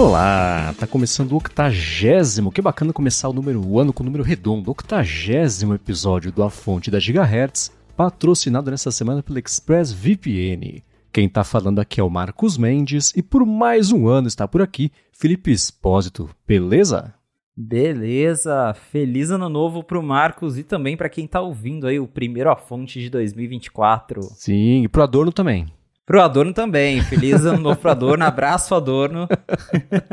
[0.00, 4.24] Olá, tá começando o octagésimo, que bacana começar o número o ano com o número
[4.24, 10.82] redondo, octagésimo episódio do A Fonte da Gigahertz, patrocinado nessa semana pelo ExpressVPN.
[11.12, 14.62] Quem tá falando aqui é o Marcos Mendes e por mais um ano está por
[14.62, 17.12] aqui Felipe Espósito, beleza?
[17.54, 22.50] Beleza, feliz ano novo pro Marcos e também para quem tá ouvindo aí o primeiro
[22.50, 24.22] A Fonte de 2024.
[24.22, 25.66] Sim, e pro Adorno também.
[26.10, 27.00] Pro Adorno também.
[27.02, 28.24] Feliz ano novo pro Adorno.
[28.24, 29.28] Abraço, Adorno.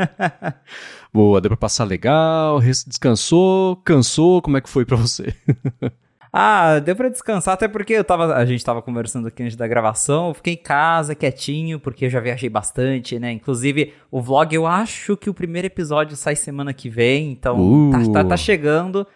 [1.12, 5.34] Boa, deu pra passar legal, descansou, cansou, como é que foi pra você?
[6.32, 9.68] ah, deu pra descansar, até porque eu tava, a gente tava conversando aqui antes da
[9.68, 13.32] gravação, eu fiquei em casa, quietinho, porque eu já viajei bastante, né?
[13.32, 17.90] Inclusive, o vlog, eu acho que o primeiro episódio sai semana que vem, então Uh.
[17.90, 19.08] tá, tá, tá chegando.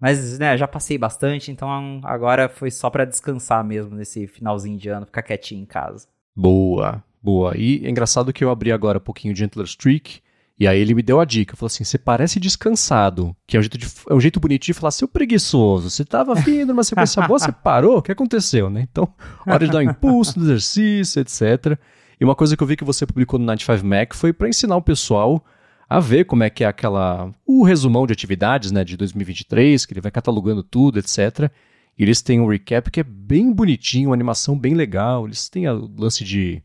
[0.00, 4.88] Mas, né, já passei bastante, então agora foi só pra descansar mesmo nesse finalzinho de
[4.88, 6.06] ano, ficar quietinho em casa.
[6.38, 7.56] Boa, boa.
[7.56, 10.20] E é engraçado que eu abri agora um pouquinho de Gentler Streak,
[10.56, 13.62] e aí ele me deu a dica, falou assim, você parece descansado, que é um
[13.62, 17.26] jeito, de, é um jeito bonito de falar, seu preguiçoso, você tava vindo numa sequência
[17.26, 18.86] boa, você parou, o que aconteceu, né?
[18.88, 19.12] Então,
[19.44, 21.76] hora de dar um impulso no exercício, etc.
[22.20, 24.76] E uma coisa que eu vi que você publicou no 95 Mac foi para ensinar
[24.76, 25.44] o pessoal
[25.90, 29.92] a ver como é que é aquela, o resumão de atividades, né, de 2023, que
[29.92, 31.50] ele vai catalogando tudo, etc.,
[31.98, 35.26] e eles têm um recap que é bem bonitinho, uma animação bem legal.
[35.26, 36.62] Eles têm o lance de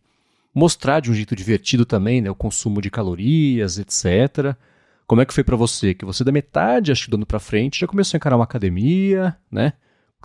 [0.53, 2.29] mostrar de um jeito divertido também, né?
[2.29, 4.55] O consumo de calorias, etc.
[5.07, 5.95] Como é que foi para você?
[5.95, 8.43] Que você da metade, acho que do ano pra frente, já começou a encarar uma
[8.43, 9.73] academia, né?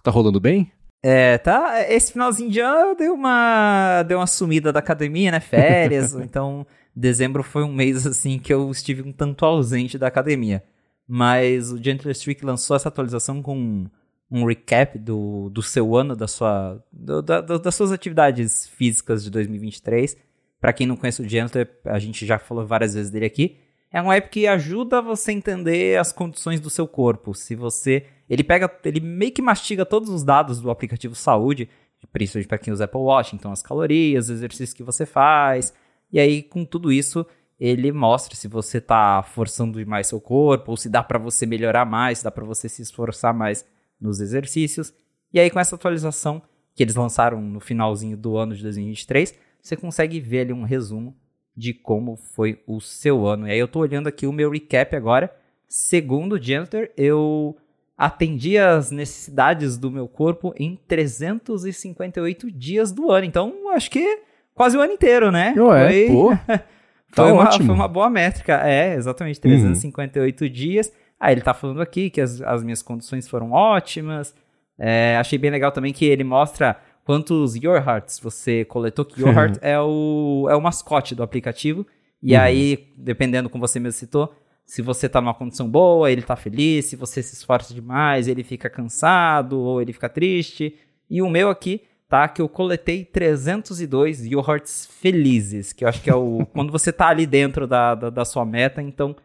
[0.02, 0.70] Tá rolando bem?
[1.02, 1.90] É, tá.
[1.90, 5.40] Esse finalzinho de ano deu uma, deu uma sumida da academia, né?
[5.40, 6.12] Férias.
[6.20, 10.62] então, dezembro foi um mês assim que eu estive um tanto ausente da academia.
[11.06, 13.86] Mas o Gentle Streak lançou essa atualização com
[14.30, 19.30] um recap do, do seu ano, da sua, do, da, das suas atividades físicas de
[19.30, 20.16] 2023.
[20.60, 23.56] Para quem não conhece o Gentler, a gente já falou várias vezes dele aqui.
[23.90, 27.34] É um app que ajuda você a entender as condições do seu corpo.
[27.34, 28.04] Se você.
[28.28, 28.70] Ele pega.
[28.84, 31.70] Ele meio que mastiga todos os dados do aplicativo saúde,
[32.12, 35.72] principalmente para quem usa Apple Watch, então as calorias, os exercícios que você faz.
[36.12, 37.26] E aí, com tudo isso,
[37.58, 41.86] ele mostra se você está forçando demais seu corpo, ou se dá para você melhorar
[41.86, 43.64] mais, se dá para você se esforçar mais
[44.00, 44.92] nos exercícios.
[45.32, 46.42] E aí, com essa atualização
[46.74, 51.16] que eles lançaram no finalzinho do ano de 2023, você consegue ver ali um resumo
[51.56, 53.48] de como foi o seu ano.
[53.48, 55.34] E aí, eu estou olhando aqui o meu recap agora.
[55.68, 57.56] Segundo o Janitor, eu
[57.96, 63.26] atendi as necessidades do meu corpo em 358 dias do ano.
[63.26, 64.20] Então, acho que
[64.54, 65.52] quase o ano inteiro, né?
[65.56, 66.06] Ué, foi...
[66.06, 66.38] pô.
[67.14, 68.60] Tá foi, uma, foi uma boa métrica.
[68.68, 70.50] É, exatamente, 358 uhum.
[70.50, 70.92] dias.
[71.18, 74.34] Ah, ele tá falando aqui que as, as minhas condições foram ótimas.
[74.78, 79.32] É, achei bem legal também que ele mostra quantos Your Hearts você coletou, que Your
[79.36, 81.86] Heart é, o, é o mascote do aplicativo.
[82.22, 82.40] E uhum.
[82.40, 84.34] aí, dependendo como você mesmo citou,
[84.64, 88.44] se você tá numa condição boa, ele tá feliz, se você se esforça demais, ele
[88.44, 90.76] fica cansado ou ele fica triste.
[91.08, 96.02] E o meu aqui tá que eu coletei 302 Your Hearts felizes, que eu acho
[96.02, 99.16] que é o quando você tá ali dentro da, da, da sua meta, então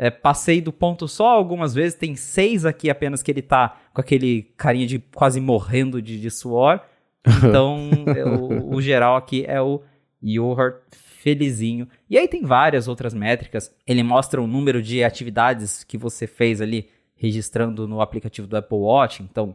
[0.00, 4.00] é, passei do ponto só algumas vezes, tem seis aqui apenas que ele tá com
[4.00, 6.80] aquele carinha de quase morrendo de, de suor.
[7.46, 7.90] Então,
[8.38, 9.82] o, o, geral aqui é o
[10.22, 11.86] Your felizinho.
[12.08, 13.70] E aí tem várias outras métricas.
[13.86, 18.78] Ele mostra o número de atividades que você fez ali, registrando no aplicativo do Apple
[18.78, 19.22] Watch.
[19.22, 19.54] Então,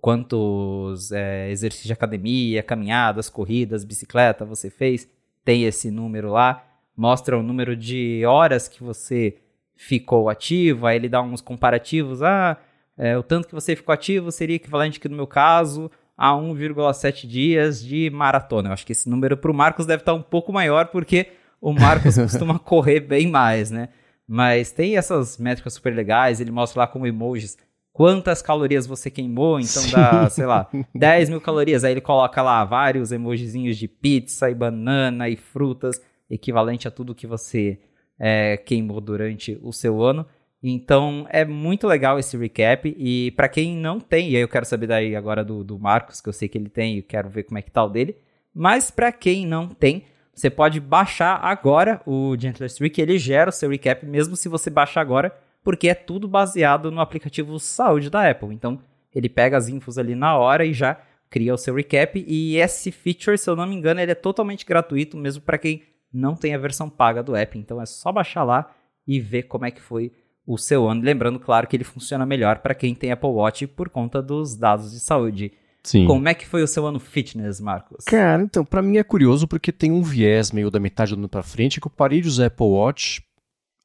[0.00, 5.06] quantos é, exercícios de academia, caminhadas, corridas, bicicleta você fez.
[5.44, 6.64] Tem esse número lá.
[6.96, 9.36] Mostra o número de horas que você
[9.82, 12.56] ficou ativo, aí ele dá uns comparativos, ah,
[12.96, 17.26] é, o tanto que você ficou ativo seria equivalente que no meu caso a 1,7
[17.26, 18.68] dias de maratona.
[18.68, 21.72] Eu acho que esse número para o Marcos deve estar um pouco maior, porque o
[21.72, 23.88] Marcos costuma correr bem mais, né?
[24.28, 27.58] Mas tem essas métricas super legais, ele mostra lá com emojis
[27.92, 31.82] quantas calorias você queimou, então dá, sei lá, 10 mil calorias.
[31.82, 36.00] Aí ele coloca lá vários emojizinhos de pizza e banana e frutas,
[36.30, 37.80] equivalente a tudo que você
[38.24, 40.24] é, queimou durante o seu ano.
[40.62, 42.94] Então é muito legal esse recap.
[42.96, 46.20] E para quem não tem, e aí eu quero saber daí agora do, do Marcos,
[46.20, 48.16] que eu sei que ele tem e quero ver como é que tá o dele.
[48.54, 53.52] Mas para quem não tem, você pode baixar agora o Gentler Streak, ele gera o
[53.52, 55.34] seu recap, mesmo se você baixar agora,
[55.64, 58.54] porque é tudo baseado no aplicativo Saúde da Apple.
[58.54, 58.78] Então
[59.12, 60.96] ele pega as infos ali na hora e já
[61.28, 62.24] cria o seu recap.
[62.24, 65.82] E esse feature, se eu não me engano, ele é totalmente gratuito, mesmo para quem
[66.12, 67.58] não tem a versão paga do app.
[67.58, 68.70] Então é só baixar lá
[69.06, 70.12] e ver como é que foi
[70.46, 71.02] o seu ano.
[71.02, 74.92] Lembrando, claro, que ele funciona melhor para quem tem Apple Watch por conta dos dados
[74.92, 75.52] de saúde.
[75.82, 76.06] Sim.
[76.06, 78.04] Como é que foi o seu ano fitness, Marcos?
[78.04, 81.28] Cara, então, para mim é curioso porque tem um viés meio da metade do ano
[81.28, 83.22] pra frente que eu parei de usar Apple Watch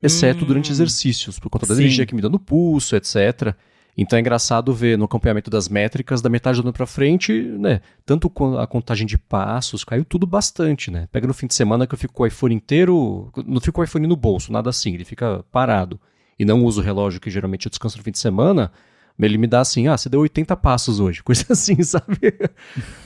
[0.01, 1.81] exceto hum, durante exercícios, por conta da sim.
[1.81, 3.55] energia que me dá no pulso, etc.
[3.97, 7.81] Então é engraçado ver no acompanhamento das métricas, da metade do ano para frente, né?
[8.05, 11.07] Tanto a contagem de passos caiu tudo bastante, né?
[11.11, 13.81] Pega no fim de semana que eu fico com o iPhone inteiro, não fico com
[13.81, 15.99] o iPhone no bolso, nada assim, ele fica parado.
[16.37, 18.71] E não uso o relógio que geralmente eu descanso no fim de semana,
[19.19, 22.35] ele me dá assim, ah, você deu 80 passos hoje, coisa assim, sabe?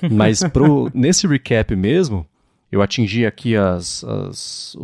[0.12, 2.28] Mas pro, nesse recap mesmo,
[2.70, 4.76] eu atingi aqui as, as,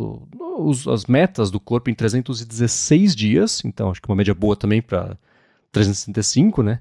[0.58, 4.80] os, as metas do corpo em 316 dias, então acho que uma média boa também
[4.80, 5.18] para
[5.72, 6.80] 365, né?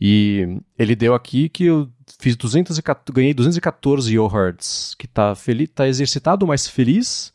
[0.00, 1.88] E ele deu aqui que eu
[2.18, 7.32] fiz 214, ganhei 214 Yohertz, que tá feliz, tá exercitado, mas feliz.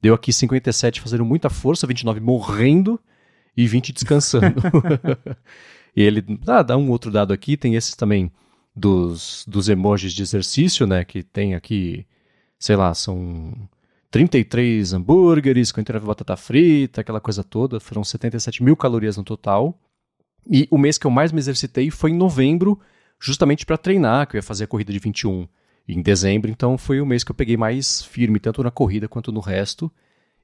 [0.00, 2.98] Deu aqui 57 fazendo muita força, 29 morrendo
[3.56, 4.54] e 20 descansando.
[5.94, 8.30] e ele ah, dá um outro dado aqui, tem esses também
[8.74, 11.04] dos, dos emojis de exercício, né?
[11.04, 12.06] Que tem aqui,
[12.58, 13.52] sei lá, são
[14.10, 17.80] 33 hambúrgueres, 49 batata frita, aquela coisa toda.
[17.80, 19.78] Foram 77 mil calorias no total.
[20.48, 22.78] E o mês que eu mais me exercitei foi em novembro,
[23.18, 25.48] justamente para treinar, que eu ia fazer a corrida de 21
[25.88, 29.30] em dezembro, então foi o mês que eu peguei mais firme, tanto na corrida quanto
[29.30, 29.90] no resto.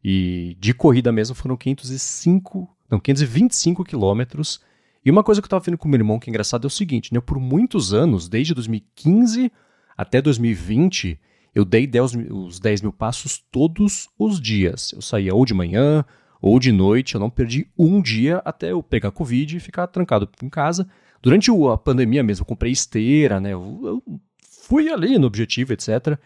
[0.02, 4.60] E de corrida mesmo foram 505, não, 525 quilômetros.
[5.04, 6.70] E uma coisa que eu estava vendo com meu irmão que é engraçado é o
[6.70, 7.20] seguinte, né?
[7.20, 9.50] Por muitos anos, desde 2015
[9.96, 11.19] até 2020,
[11.55, 14.93] eu dei 10, os 10 mil passos todos os dias.
[14.93, 16.05] Eu saía ou de manhã,
[16.42, 17.14] ou de noite.
[17.14, 20.88] Eu não perdi um dia até eu pegar Covid e ficar trancado em casa.
[21.22, 23.52] Durante a pandemia mesmo, eu comprei esteira, né?
[23.52, 24.20] Eu, eu
[24.62, 26.18] fui ali no objetivo, etc.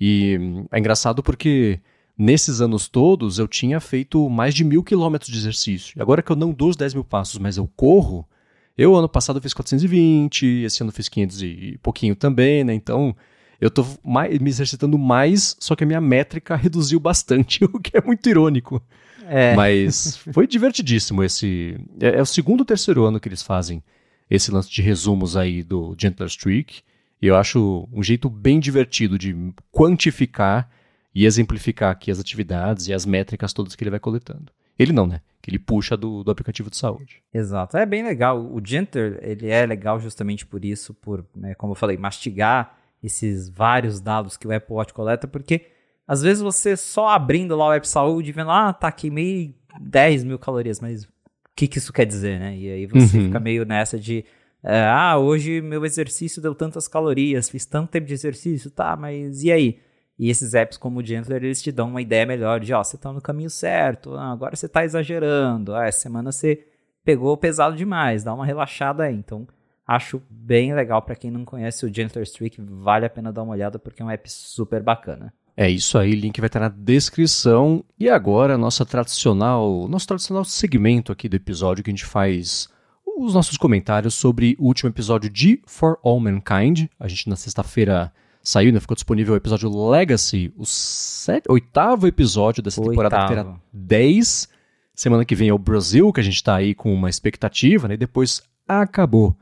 [0.00, 1.80] E é engraçado porque
[2.18, 6.02] nesses anos todos eu tinha feito mais de mil quilômetros de exercício.
[6.02, 8.28] Agora que eu não dou os 10 mil passos, mas eu corro,
[8.76, 12.74] eu ano passado fiz 420, esse ano fiz 500 e pouquinho também, né?
[12.74, 13.14] Então
[13.60, 17.96] eu tô mais, me exercitando mais, só que a minha métrica reduziu bastante, o que
[17.96, 18.82] é muito irônico.
[19.28, 19.54] É.
[19.54, 21.76] Mas foi divertidíssimo esse.
[22.00, 23.82] É, é, o segundo ou terceiro ano que eles fazem
[24.30, 26.82] esse lance de resumos aí do Gentler Streak.
[27.20, 29.34] E eu acho um jeito bem divertido de
[29.70, 30.68] quantificar
[31.14, 34.50] e exemplificar aqui as atividades e as métricas todas que ele vai coletando.
[34.78, 35.20] Ele não, né?
[35.40, 37.22] Que ele puxa do, do aplicativo de saúde.
[37.32, 37.76] Exato.
[37.76, 38.40] É bem legal.
[38.40, 43.48] O Gentler, ele é legal justamente por isso, por, né, como eu falei, mastigar esses
[43.48, 45.66] vários dados que o Apple Watch coleta, porque
[46.06, 50.38] às vezes você só abrindo lá o App Saúde, vendo, ah, tá, queimei 10 mil
[50.38, 51.08] calorias, mas o
[51.54, 52.56] que, que isso quer dizer, né?
[52.56, 53.26] E aí você uhum.
[53.26, 54.24] fica meio nessa de,
[54.62, 59.42] é, ah, hoje meu exercício deu tantas calorias, fiz tanto tempo de exercício, tá, mas
[59.42, 59.78] e aí?
[60.18, 62.96] E esses apps como o Gentler, eles te dão uma ideia melhor de, ó, você
[62.96, 66.66] tá no caminho certo, ah, agora você tá exagerando, ah, essa semana você
[67.04, 69.14] pegou pesado demais, dá uma relaxada aí.
[69.14, 69.46] Então,
[69.86, 73.52] acho bem legal para quem não conhece o Gentler Streak, vale a pena dar uma
[73.52, 75.32] olhada porque é um app super bacana.
[75.56, 77.84] É isso aí, link vai estar na descrição.
[77.98, 82.68] E agora, nossa tradicional, nosso tradicional segmento aqui do episódio que a gente faz
[83.04, 86.86] os nossos comentários sobre o último episódio de For All Mankind.
[86.98, 88.10] A gente na sexta-feira
[88.42, 88.80] saiu, né?
[88.80, 92.90] Ficou disponível o episódio Legacy, o set, oitavo episódio dessa oitavo.
[92.92, 94.48] temporada que terá 10.
[94.94, 97.94] Semana que vem é o Brasil, que a gente está aí com uma expectativa, né?
[97.94, 99.36] E depois acabou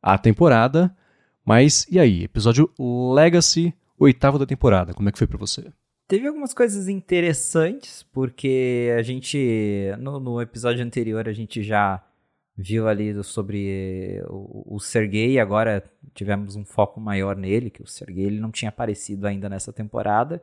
[0.00, 0.94] a temporada.
[1.44, 2.24] Mas e aí?
[2.24, 4.94] Episódio Legacy oitavo da temporada.
[4.94, 5.72] Como é que foi para você?
[6.08, 12.04] Teve algumas coisas interessantes, porque a gente, no, no, episódio anterior, a gente já
[12.56, 15.82] viu ali sobre o, o Sergei, agora
[16.14, 20.42] tivemos um foco maior nele, que o Sergei ele não tinha aparecido ainda nessa temporada.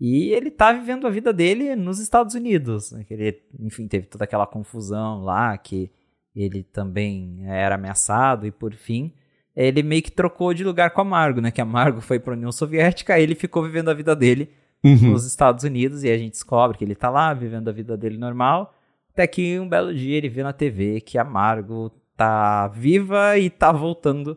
[0.00, 2.92] E ele tá vivendo a vida dele nos Estados Unidos.
[2.92, 3.04] Né?
[3.08, 5.90] Ele, enfim, teve toda aquela confusão lá, que
[6.34, 9.12] ele também era ameaçado, e por fim,
[9.56, 11.50] ele meio que trocou de lugar com a Margo, né?
[11.50, 14.50] Que a Margo foi para a União Soviética, aí ele ficou vivendo a vida dele
[14.84, 15.12] uhum.
[15.12, 18.18] nos Estados Unidos e a gente descobre que ele tá lá vivendo a vida dele
[18.18, 18.74] normal.
[19.12, 23.48] Até que um belo dia ele vê na TV que a Margo tá viva e
[23.48, 24.36] tá voltando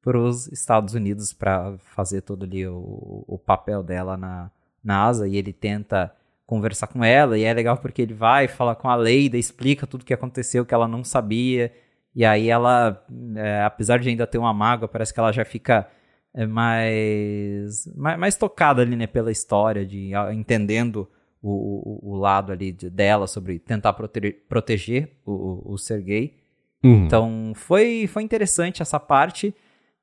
[0.00, 4.50] para os Estados Unidos para fazer todo ali o, o papel dela na
[4.82, 6.12] NASA e ele tenta
[6.46, 10.02] conversar com ela e é legal porque ele vai falar com a Leida, explica tudo
[10.02, 11.72] o que aconteceu que ela não sabia
[12.14, 13.04] e aí ela,
[13.36, 15.88] é, apesar de ainda ter uma mágoa, parece que ela já fica
[16.34, 21.08] é, mais, mais, mais tocada ali, né, pela história, de entendendo
[21.42, 26.36] o, o, o lado ali de, dela sobre tentar prote proteger o, o Sergei.
[26.84, 27.04] Uhum.
[27.04, 29.54] Então foi, foi interessante essa parte.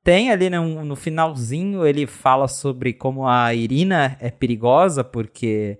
[0.04, 5.80] Tem ali né, um, no finalzinho ele fala sobre como a Irina é perigosa, porque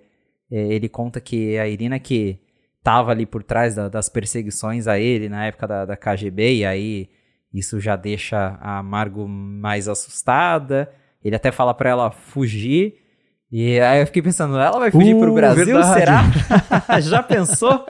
[0.50, 2.38] é, ele conta que a Irina que
[2.82, 6.64] tava ali por trás da, das perseguições a ele na época da, da KGB, e
[6.64, 7.08] aí
[7.52, 10.90] isso já deixa a Margo mais assustada.
[11.22, 12.94] Ele até fala para ela fugir,
[13.52, 16.00] E aí eu fiquei pensando, ela vai fugir uh, pro Brasil, verdade.
[16.00, 16.22] será?
[17.00, 17.84] Já pensou?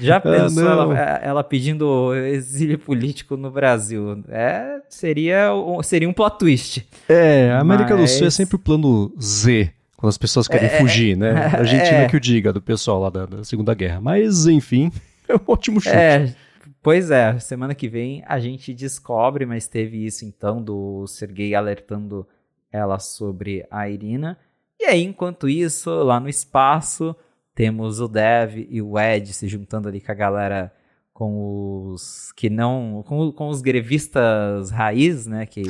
[0.00, 4.22] Já ah, pensou ah, ela, ela, pedindo exílio político no Brasil?
[4.28, 5.50] É, seria,
[5.82, 6.86] seria um plot twist.
[7.08, 8.12] É, a América Mas...
[8.12, 11.32] do Sul é sempre o plano Z, quando as pessoas querem é, fugir, né?
[11.32, 12.08] A Argentina é.
[12.08, 14.00] que o diga, do pessoal lá da, da, Segunda Guerra.
[14.00, 14.92] Mas, enfim,
[15.28, 15.96] é um ótimo chute.
[15.96, 16.34] É,
[16.82, 22.26] pois é, semana que vem a gente descobre, mas teve isso então do Sergei alertando
[22.70, 24.38] ela sobre a Irina.
[24.78, 27.16] E aí, enquanto isso, lá no espaço,
[27.54, 30.72] temos o Dev e o Ed se juntando ali com a galera
[31.14, 35.62] com os que não com, com os grevistas raiz, né, que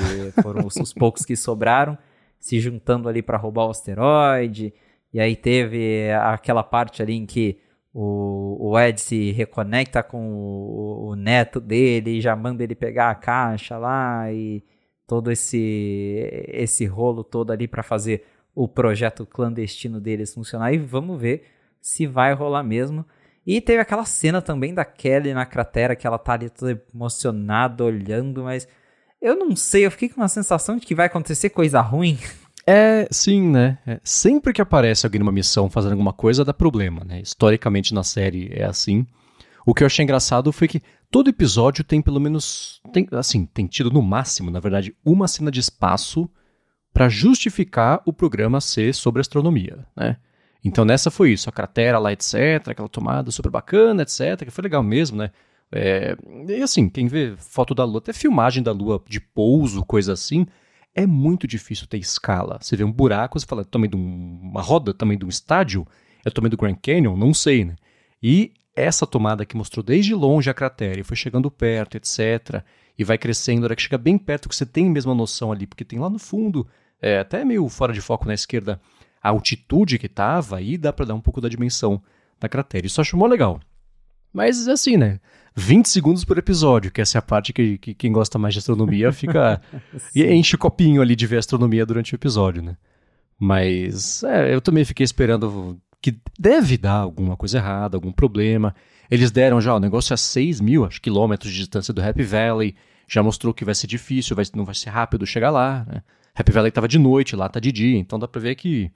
[0.42, 1.96] foram os, os poucos que sobraram,
[2.46, 4.72] se juntando ali para roubar o asteroide.
[5.12, 7.58] E aí teve aquela parte ali em que
[7.92, 13.10] o, o Ed se reconecta com o, o neto dele, e já manda ele pegar
[13.10, 14.62] a caixa lá e
[15.06, 18.24] todo esse esse rolo todo ali para fazer
[18.54, 21.44] o projeto clandestino deles funcionar e vamos ver
[21.80, 23.04] se vai rolar mesmo.
[23.44, 27.84] E teve aquela cena também da Kelly na cratera que ela tá ali toda emocionada
[27.84, 28.68] olhando, mas
[29.20, 32.18] eu não sei, eu fiquei com uma sensação de que vai acontecer coisa ruim.
[32.68, 33.78] É, sim, né?
[33.86, 37.20] É, sempre que aparece alguém numa missão fazendo alguma coisa, dá problema, né?
[37.20, 39.06] Historicamente na série é assim.
[39.64, 42.80] O que eu achei engraçado foi que todo episódio tem pelo menos.
[42.92, 46.28] Tem, assim, tem tido no máximo, na verdade, uma cena de espaço
[46.92, 50.16] para justificar o programa ser sobre astronomia, né?
[50.64, 54.62] Então nessa foi isso, a cratera lá, etc, aquela tomada super bacana, etc, que foi
[54.62, 55.30] legal mesmo, né?
[55.72, 56.16] É,
[56.48, 60.46] e assim, quem vê foto da Lua, até filmagem da Lua de pouso, coisa assim,
[60.94, 62.58] é muito difícil ter escala.
[62.60, 65.86] Você vê um buraco, você fala, tamanho de uma roda, tamanho de um estádio,
[66.24, 67.76] é tamanho do Grand Canyon, não sei, né?
[68.22, 72.62] E essa tomada que mostrou desde longe a cratera e foi chegando perto, etc.
[72.98, 75.52] E vai crescendo, a hora que chega bem perto, que você tem a mesma noção
[75.52, 76.66] ali, porque tem lá no fundo,
[77.00, 78.80] é, até meio fora de foco na esquerda,
[79.22, 82.02] a altitude que estava, aí dá para dar um pouco da dimensão
[82.38, 82.86] da cratera.
[82.86, 83.60] Isso eu acho mó legal.
[84.32, 85.20] Mas assim, né?
[85.56, 88.58] 20 segundos por episódio, que essa é a parte que, que quem gosta mais de
[88.58, 89.60] astronomia fica.
[90.14, 92.76] e enche o copinho ali de ver astronomia durante o episódio, né?
[93.38, 98.74] Mas é, eu também fiquei esperando que deve dar alguma coisa errada, algum problema.
[99.10, 102.74] Eles deram já, o negócio é 6 mil acho, quilômetros de distância do Happy Valley,
[103.08, 105.86] já mostrou que vai ser difícil, vai, não vai ser rápido chegar lá.
[105.88, 106.02] Né?
[106.34, 108.90] Happy Valley estava de noite, lá tá de dia, então dá para ver que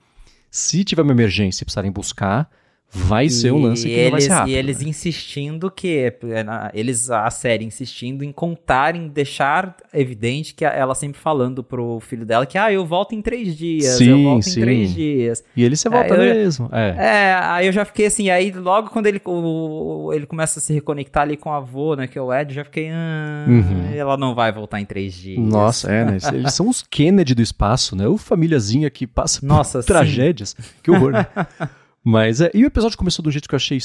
[0.49, 2.49] se tiver uma emergência e precisarem buscar,
[2.93, 4.53] vai ser um lance que eles, vai ser rápido.
[4.53, 4.89] E eles né?
[4.89, 11.19] insistindo que, é, eles, a série insistindo em contar, em deixar evidente que ela sempre
[11.19, 14.59] falando pro filho dela que, ah, eu volto em três dias, sim, eu volto sim.
[14.59, 15.43] em três dias.
[15.55, 16.95] E ele se volta é, mesmo, é.
[16.97, 20.73] É, aí eu já fiquei assim, aí logo quando ele, o, ele começa a se
[20.73, 23.93] reconectar ali com o avô, né, que é o Ed, já fiquei, ah, uhum.
[23.93, 25.39] ela não vai voltar em três dias.
[25.39, 29.79] Nossa, é, né, eles são os Kennedy do espaço, né, o famíliazinha que passa Nossa,
[29.79, 31.25] por tragédias, que horror, né?
[32.03, 33.77] Mas é, e o episódio começou do jeito que eu achei.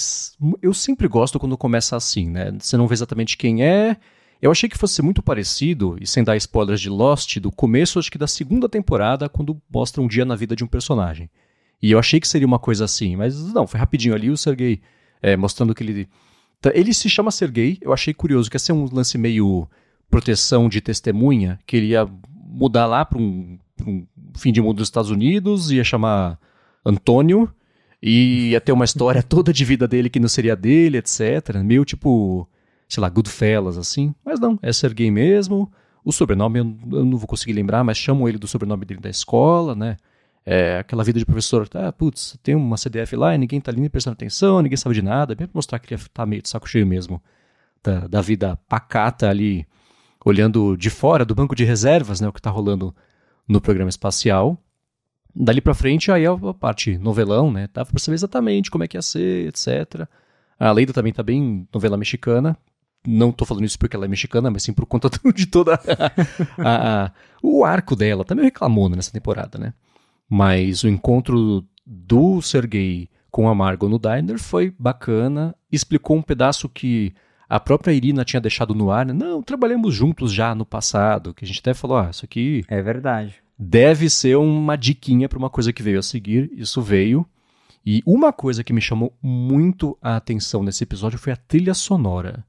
[0.63, 2.53] Eu sempre gosto quando começa assim, né?
[2.59, 3.97] Você não vê exatamente quem é.
[4.41, 8.11] Eu achei que fosse muito parecido, e sem dar spoilers de Lost, do começo, acho
[8.11, 11.31] que da segunda temporada, quando mostra um dia na vida de um personagem.
[11.83, 14.81] E eu achei que seria uma coisa assim, mas não, foi rapidinho ali o Sergei
[15.23, 16.09] é, mostrando que ele.
[16.61, 19.69] Tá, ele se chama Sergei, eu achei curioso, que ia ser um lance meio
[20.11, 24.07] proteção de testemunha, que ele ia mudar lá para um, um
[24.37, 26.39] fim de mundo dos Estados Unidos, ia chamar
[26.85, 27.53] Antônio,
[28.03, 31.57] e ia ter uma história toda de vida dele que não seria dele, etc.
[31.65, 32.49] Meio tipo,
[32.89, 34.15] sei lá, Goodfellas, assim.
[34.25, 35.71] Mas não, é Sergei mesmo.
[36.05, 39.75] O sobrenome eu, não vou conseguir lembrar, mas chamam ele do sobrenome dele da escola,
[39.75, 39.97] né?
[40.45, 43.89] É, aquela vida de professor, ah, putz, tem uma CDF lá e ninguém tá ali
[43.89, 46.69] prestando atenção, ninguém sabe de nada, bem pra mostrar que ele tá meio de saco
[46.69, 47.21] cheio mesmo
[47.83, 49.67] da, da vida pacata ali,
[50.25, 52.95] olhando de fora do banco de reservas, né, o que tá rolando
[53.49, 54.57] no programa espacial.
[55.39, 57.69] Dali pra frente, aí é a parte novelão, né?
[57.71, 60.09] Dava pra saber exatamente como é que ia ser, etc.
[60.59, 62.57] A Leida também tá bem novela mexicana.
[63.07, 65.75] Não tô falando isso porque ela é mexicana, mas sim por conta de toda
[66.59, 67.13] a, a,
[67.43, 68.25] o arco dela.
[68.25, 69.75] Também tá reclamou nessa temporada, né?
[70.27, 75.55] Mas o encontro do Sergei com a Margot no diner foi bacana.
[75.71, 77.13] Explicou um pedaço que
[77.47, 79.05] a própria Irina tinha deixado no ar.
[79.05, 79.13] Né?
[79.13, 81.35] Não, trabalhamos juntos já no passado.
[81.35, 82.65] Que a gente até falou, ah, isso aqui...
[82.69, 86.51] É verdade deve ser uma diquinha para uma coisa que veio a seguir.
[86.55, 87.27] Isso veio.
[87.85, 92.45] E uma coisa que me chamou muito a atenção nesse episódio foi a trilha sonora.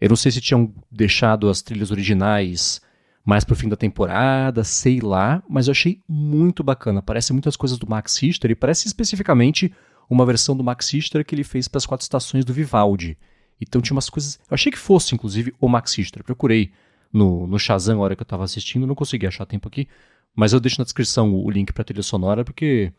[0.00, 2.80] Eu não sei se tinham deixado as trilhas originais
[3.24, 7.02] mais pro fim da temporada, sei lá, mas eu achei muito bacana.
[7.02, 9.74] Parece muitas coisas do Max Richter e parece especificamente
[10.08, 13.18] uma versão do Max Richter que ele fez para as quatro estações do Vivaldi.
[13.60, 14.38] Então tinha umas coisas.
[14.48, 16.22] Eu achei que fosse, inclusive, o Max Richter.
[16.22, 16.70] Procurei
[17.12, 19.88] no, no Shazam a hora que eu estava assistindo, não consegui achar tempo aqui,
[20.36, 22.92] mas eu deixo na descrição o link pra trilha sonora, porque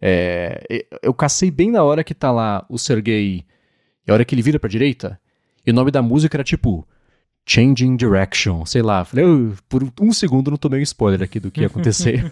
[0.00, 3.44] é, eu cacei bem na hora que tá lá o Sergei,
[4.06, 5.20] e a hora que ele vira pra direita,
[5.66, 6.88] e o nome da música era tipo
[7.46, 9.04] Changing Direction, sei lá.
[9.04, 12.24] Falei, eu, por um segundo não tomei um spoiler aqui do que ia acontecer.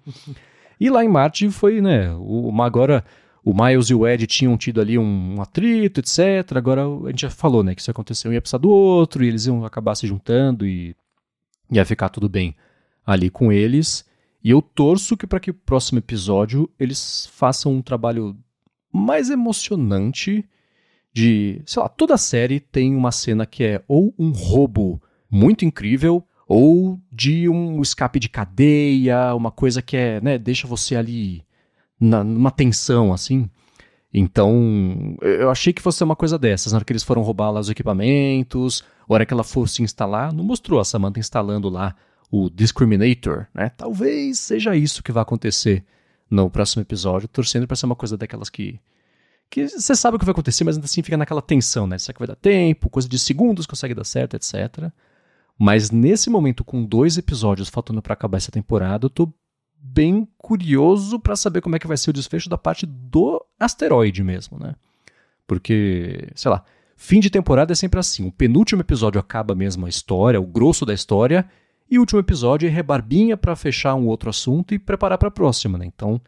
[0.80, 3.04] e lá em Marte foi, né, o, agora
[3.44, 6.56] o Miles e o Ed tinham tido ali um, um, atrito, etc.
[6.56, 9.28] Agora a gente já falou, né, que isso aconteceu, um ia precisar do outro, e
[9.28, 10.96] eles iam acabar se juntando e
[11.70, 12.56] ia ficar tudo bem
[13.04, 14.04] ali com eles.
[14.42, 18.36] E eu torço que para que o próximo episódio eles façam um trabalho
[18.92, 20.44] mais emocionante
[21.12, 26.24] de, sei lá, toda série tem uma cena que é ou um roubo muito incrível
[26.46, 31.42] ou de um escape de cadeia, uma coisa que é, né, deixa você ali
[31.98, 33.48] na, numa tensão assim.
[34.12, 36.72] Então, eu achei que fosse uma coisa dessas.
[36.72, 40.32] Na hora que eles foram roubar lá os equipamentos, a hora que ela fosse instalar,
[40.32, 41.96] não mostrou a Samantha instalando lá
[42.34, 43.68] o Discriminator, né?
[43.68, 45.84] Talvez seja isso que vai acontecer
[46.28, 48.80] no próximo episódio, torcendo para ser uma coisa daquelas que
[49.48, 51.96] que você sabe o que vai acontecer, mas ainda assim fica naquela tensão, né?
[51.96, 52.90] Será que vai dar tempo?
[52.90, 54.90] Coisa de segundos consegue dar certo, etc.
[55.56, 59.32] Mas nesse momento, com dois episódios faltando para acabar essa temporada, eu tô
[59.78, 64.24] bem curioso para saber como é que vai ser o desfecho da parte do asteroide
[64.24, 64.74] mesmo, né?
[65.46, 66.64] Porque, sei lá,
[66.96, 68.26] fim de temporada é sempre assim.
[68.26, 71.48] O penúltimo episódio acaba mesmo a história, o grosso da história,
[71.90, 75.32] e o último episódio é rebarbinha para fechar um outro assunto e preparar para a
[75.32, 75.86] próxima, né?
[75.86, 76.20] Então,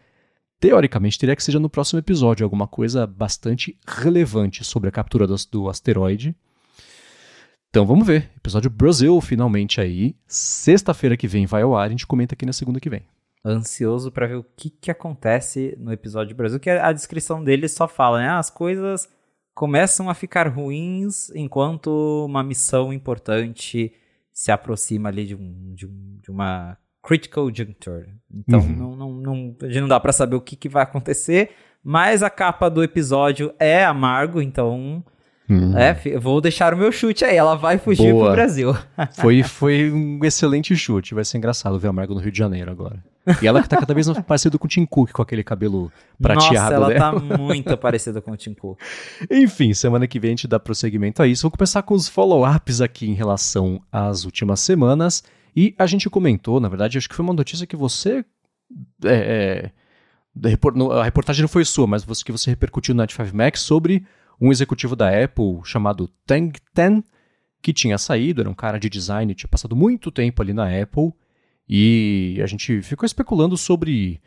[0.60, 5.34] teoricamente, teria que seja no próximo episódio alguma coisa bastante relevante sobre a captura do,
[5.50, 6.34] do asteroide.
[7.70, 8.30] Então vamos ver.
[8.36, 10.16] Episódio Brasil finalmente aí.
[10.26, 13.02] Sexta-feira que vem vai ao ar, a gente comenta aqui na segunda que vem
[13.46, 17.86] ansioso para ver o que, que acontece no episódio Brasil, que a descrição dele só
[17.86, 18.28] fala, né?
[18.30, 19.08] As coisas
[19.54, 23.92] começam a ficar ruins enquanto uma missão importante
[24.36, 28.06] se aproxima ali de, um, de, um, de uma critical juncture.
[28.30, 28.76] Então uhum.
[28.76, 32.22] não, não, não, a gente não dá para saber o que, que vai acontecer, mas
[32.22, 35.02] a capa do episódio é amargo, então
[35.48, 35.78] Hum.
[35.78, 38.24] É, vou deixar o meu chute aí, ela vai fugir Boa.
[38.26, 38.76] pro Brasil.
[39.14, 42.68] foi, foi um excelente chute, vai ser engraçado ver a Margo no Rio de Janeiro
[42.68, 43.00] agora.
[43.42, 45.90] E ela que tá cada vez mais parecida com o Tim Cook, com aquele cabelo
[46.20, 47.20] prateado Nossa, ela dela.
[47.20, 48.78] tá muito parecida com o Tim Cook.
[49.30, 51.42] Enfim, semana que vem a gente dá prosseguimento a isso.
[51.42, 55.24] Vou começar com os follow-ups aqui em relação às últimas semanas.
[55.54, 58.24] E a gente comentou, na verdade, acho que foi uma notícia que você...
[59.04, 60.50] É, é,
[61.00, 64.04] a reportagem não foi sua, mas que você repercutiu no Night 5 Max sobre
[64.40, 67.02] um executivo da Apple chamado Tang Ten,
[67.62, 71.12] que tinha saído, era um cara de design, tinha passado muito tempo ali na Apple,
[71.68, 74.20] e a gente ficou especulando sobre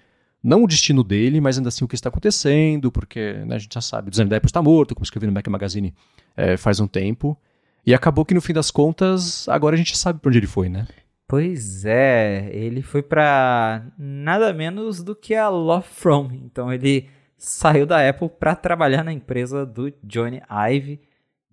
[0.44, 3.74] não o destino dele, mas ainda assim o que está acontecendo, porque né, a gente
[3.74, 5.94] já sabe, o da Apple está morto, como escrevi no Mac Magazine
[6.36, 7.38] é, faz um tempo,
[7.86, 10.70] e acabou que no fim das contas, agora a gente sabe para onde ele foi,
[10.70, 10.88] né?
[11.30, 16.32] Pois é, ele foi para nada menos do que a Love From.
[16.34, 21.00] Então ele saiu da Apple para trabalhar na empresa do Johnny Ive.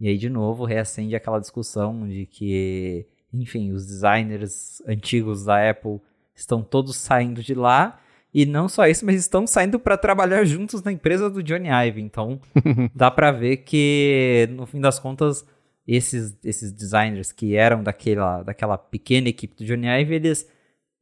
[0.00, 6.00] E aí, de novo, reacende aquela discussão de que, enfim, os designers antigos da Apple
[6.34, 8.00] estão todos saindo de lá.
[8.32, 12.02] E não só isso, mas estão saindo para trabalhar juntos na empresa do Johnny Ive.
[12.02, 12.38] Então,
[12.94, 15.46] dá para ver que, no fim das contas,
[15.88, 20.46] esses, esses designers que eram daquela, daquela pequena equipe do Johnny Ive, eles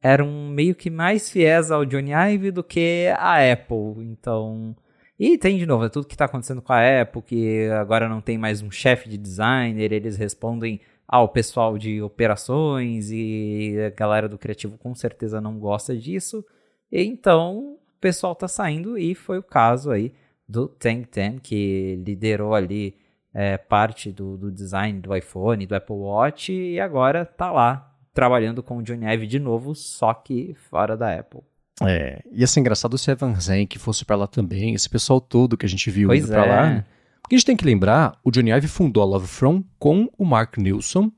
[0.01, 4.05] eram meio que mais fiéis ao Johnny Ive do que a Apple.
[4.05, 4.75] Então.
[5.19, 8.21] E tem de novo, é tudo que está acontecendo com a Apple, que agora não
[8.21, 14.27] tem mais um chefe de designer, eles respondem ao pessoal de operações e a galera
[14.27, 16.43] do criativo com certeza não gosta disso.
[16.91, 20.13] E então o pessoal está saindo e foi o caso aí
[20.47, 22.95] do Tank Ten, que liderou ali
[23.33, 28.63] é, parte do, do design do iPhone, do Apple Watch e agora está lá trabalhando
[28.63, 31.41] com o Johnny Ive de novo, só que fora da Apple.
[31.83, 35.65] É, ia ser engraçado se Evan Zenk fosse para lá também, esse pessoal todo que
[35.65, 36.49] a gente viu pois indo pra é.
[36.49, 36.85] lá.
[37.25, 40.23] Porque a gente tem que lembrar, o Johnny Ive fundou a Love From com o
[40.23, 41.11] Mark Nilsson,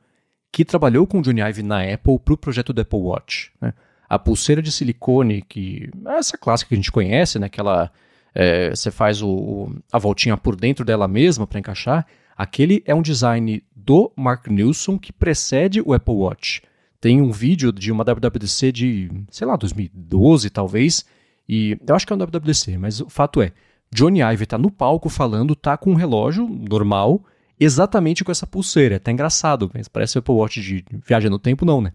[0.54, 3.52] que trabalhou com o Johnny Ive na Apple para o projeto do Apple Watch.
[3.60, 3.74] Né?
[4.08, 7.48] A pulseira de silicone, que é essa clássica que a gente conhece, né?
[7.48, 7.92] Aquela,
[8.34, 12.08] é, você faz o, a voltinha por dentro dela mesma para encaixar.
[12.38, 16.62] Aquele é um design do Mark Nilsson que precede o Apple Watch.
[17.02, 21.04] Tem um vídeo de uma WWDC de, sei lá, 2012 talvez,
[21.50, 23.52] e eu acho que é um WWDC, mas o fato é,
[23.92, 27.24] Johnny Ive tá no palco falando, tá com um relógio normal,
[27.60, 28.96] exatamente com essa pulseira.
[28.96, 31.92] É até engraçado, mas parece o Apple Watch de viagem no tempo, não, né?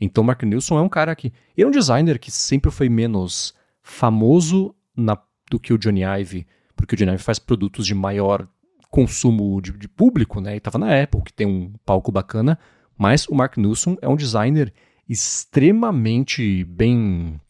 [0.00, 1.32] Então, Mark Nilsson é um cara que.
[1.56, 5.18] Ele é um designer que sempre foi menos famoso na,
[5.50, 8.48] do que o Johnny Ive, porque o Johnny Ive faz produtos de maior
[8.90, 10.56] consumo de, de público, né?
[10.56, 12.58] E tava na Apple, que tem um palco bacana.
[12.96, 14.72] Mas o Mark Newson é um designer
[15.08, 17.40] extremamente bem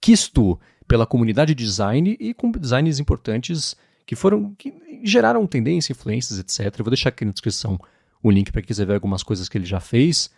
[0.00, 4.72] quisto pela comunidade de design e com designs importantes que foram que
[5.02, 6.78] geraram tendência, influências, etc.
[6.78, 7.78] Eu vou deixar aqui na descrição
[8.22, 10.30] o link para quem quiser ver algumas coisas que ele já fez.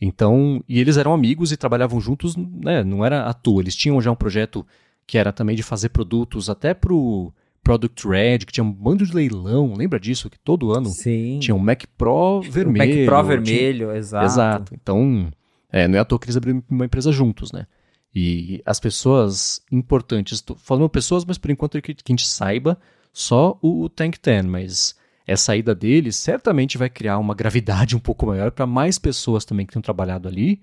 [0.00, 2.82] Então, e eles eram amigos e trabalhavam juntos, né?
[2.82, 3.62] Não era à toa.
[3.62, 4.66] Eles tinham já um projeto
[5.06, 9.14] que era também de fazer produtos até pro Product Red, que tinha um bando de
[9.14, 10.28] leilão, lembra disso?
[10.28, 11.38] Que todo ano Sim.
[11.40, 13.06] tinha um Mac Pro vermelho.
[13.06, 13.98] Mac Pro vermelho, tinha...
[13.98, 14.26] exato.
[14.26, 14.74] Exato.
[14.74, 15.30] Então,
[15.70, 17.66] é, não é à toa que eles abriram uma empresa juntos, né?
[18.14, 22.78] E as pessoas importantes, falando pessoas, mas por enquanto que, que a gente saiba,
[23.12, 24.96] só o, o Tank 10, mas
[25.26, 29.66] essa saída dele certamente vai criar uma gravidade um pouco maior para mais pessoas também
[29.66, 30.60] que tenham trabalhado ali.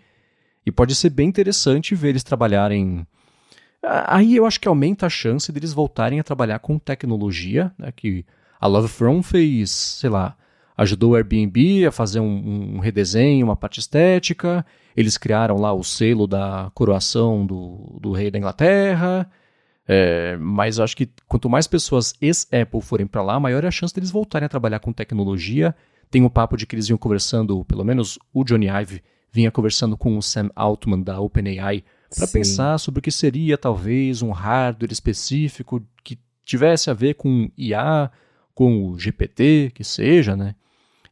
[0.66, 3.08] E pode ser bem interessante ver eles trabalharem.
[3.82, 7.92] Aí eu acho que aumenta a chance deles voltarem a trabalhar com tecnologia, né?
[7.96, 8.26] Que
[8.60, 10.36] a Love From fez, sei lá,
[10.78, 14.66] ajudou o Airbnb a fazer um, um, redesenho, uma parte estética.
[15.00, 19.32] Eles criaram lá o selo da coroação do, do rei da Inglaterra.
[19.88, 23.96] É, mas acho que quanto mais pessoas ex-Apple forem para lá, maior é a chance
[23.96, 25.74] deles voltarem a trabalhar com tecnologia.
[26.12, 29.50] Tem o um papo de que eles vinham conversando, pelo menos o Johnny Ive vinha
[29.50, 34.32] conversando com o Sam Altman da OpenAI para pensar sobre o que seria talvez um
[34.32, 38.12] hardware específico que tivesse a ver com IA,
[38.54, 40.56] com o GPT, que seja, né?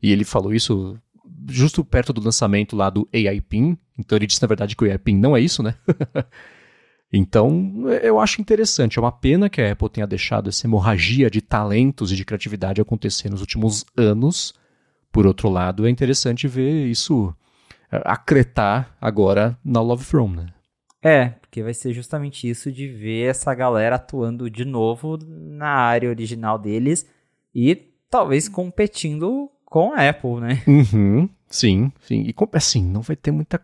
[0.02, 1.00] E ele falou isso
[1.48, 3.78] justo perto do lançamento lá do AI PIN.
[3.98, 5.76] Então ele disse na verdade que o AI PIN não é isso, né?
[7.12, 9.00] Então, eu acho interessante.
[9.00, 12.82] É uma pena que a Apple tenha deixado essa hemorragia de talentos e de criatividade
[12.82, 14.54] acontecer nos últimos anos.
[15.12, 17.34] Por outro lado, é interessante ver isso
[17.92, 20.48] é, acretar agora na Love From, né?
[21.02, 26.10] É, porque vai ser justamente isso de ver essa galera atuando de novo na área
[26.10, 27.08] original deles
[27.56, 27.76] e
[28.10, 30.64] talvez competindo com a Apple, né?
[30.68, 31.30] Uhum.
[31.50, 32.24] Sim, sim.
[32.28, 33.58] E assim, não vai ter muita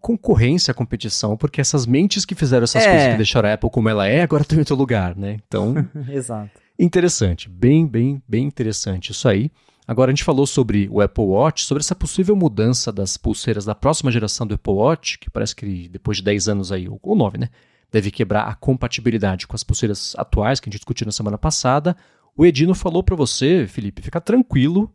[0.00, 2.90] concorrência, competição, porque essas mentes que fizeram essas é.
[2.90, 5.38] coisas que deixaram a Apple como ela é, agora estão em outro lugar, né?
[5.46, 5.74] Então.
[6.10, 6.50] Exato.
[6.78, 9.50] Interessante, bem, bem, bem interessante isso aí.
[9.86, 13.74] Agora a gente falou sobre o Apple Watch, sobre essa possível mudança das pulseiras da
[13.74, 17.38] próxima geração do Apple Watch, que parece que depois de 10 anos aí, ou 9,
[17.38, 17.48] né?
[17.90, 21.96] Deve quebrar a compatibilidade com as pulseiras atuais que a gente discutiu na semana passada.
[22.36, 24.92] O Edino falou para você, Felipe, fica tranquilo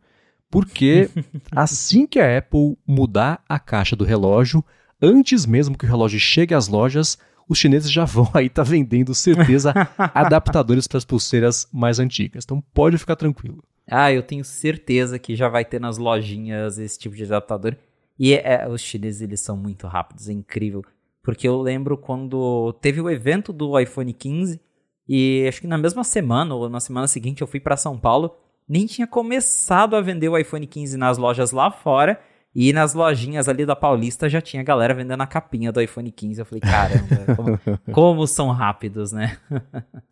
[0.54, 1.10] porque
[1.50, 4.64] assim que a Apple mudar a caixa do relógio,
[5.02, 8.70] antes mesmo que o relógio chegue às lojas, os chineses já vão aí estar tá
[8.70, 12.44] vendendo, certeza, adaptadores para as pulseiras mais antigas.
[12.44, 13.64] Então pode ficar tranquilo.
[13.90, 17.76] Ah, eu tenho certeza que já vai ter nas lojinhas esse tipo de adaptador.
[18.16, 20.84] E é, é, os chineses, eles são muito rápidos, é incrível.
[21.20, 24.60] Porque eu lembro quando teve o evento do iPhone 15
[25.08, 28.36] e acho que na mesma semana ou na semana seguinte eu fui para São Paulo
[28.68, 32.20] nem tinha começado a vender o iPhone 15 nas lojas lá fora.
[32.54, 36.40] E nas lojinhas ali da Paulista já tinha galera vendendo a capinha do iPhone 15.
[36.40, 37.60] Eu falei, caramba, como,
[37.92, 39.36] como são rápidos, né?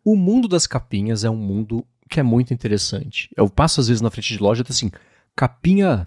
[0.03, 3.29] o mundo das capinhas é um mundo que é muito interessante.
[3.37, 4.91] Eu passo às vezes na frente de loja e assim,
[5.33, 6.05] capinha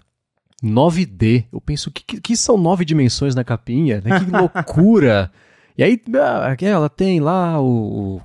[0.63, 1.45] 9D.
[1.51, 3.99] Eu penso, que, que, que são nove dimensões na capinha?
[4.01, 4.19] Né?
[4.19, 5.31] Que loucura!
[5.75, 8.21] e aí, ah, ela tem lá o,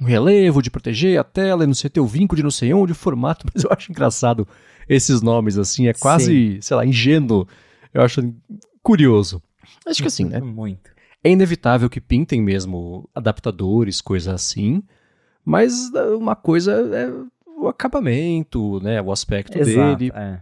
[0.00, 2.72] um relevo de proteger a tela e não sei ter o vinco de não sei
[2.72, 4.46] onde, o formato, mas eu acho engraçado
[4.88, 6.60] esses nomes assim, é quase, Sim.
[6.60, 7.46] sei lá, ingênuo.
[7.92, 8.22] Eu acho
[8.82, 9.42] curioso.
[9.86, 10.40] Acho que assim, né?
[10.40, 10.90] Muito.
[11.24, 14.82] É inevitável que pintem mesmo adaptadores, coisas assim,
[15.44, 17.10] mas eh, uma coisa é
[17.58, 20.12] o acabamento, né, o aspecto Exato, dele.
[20.14, 20.38] É.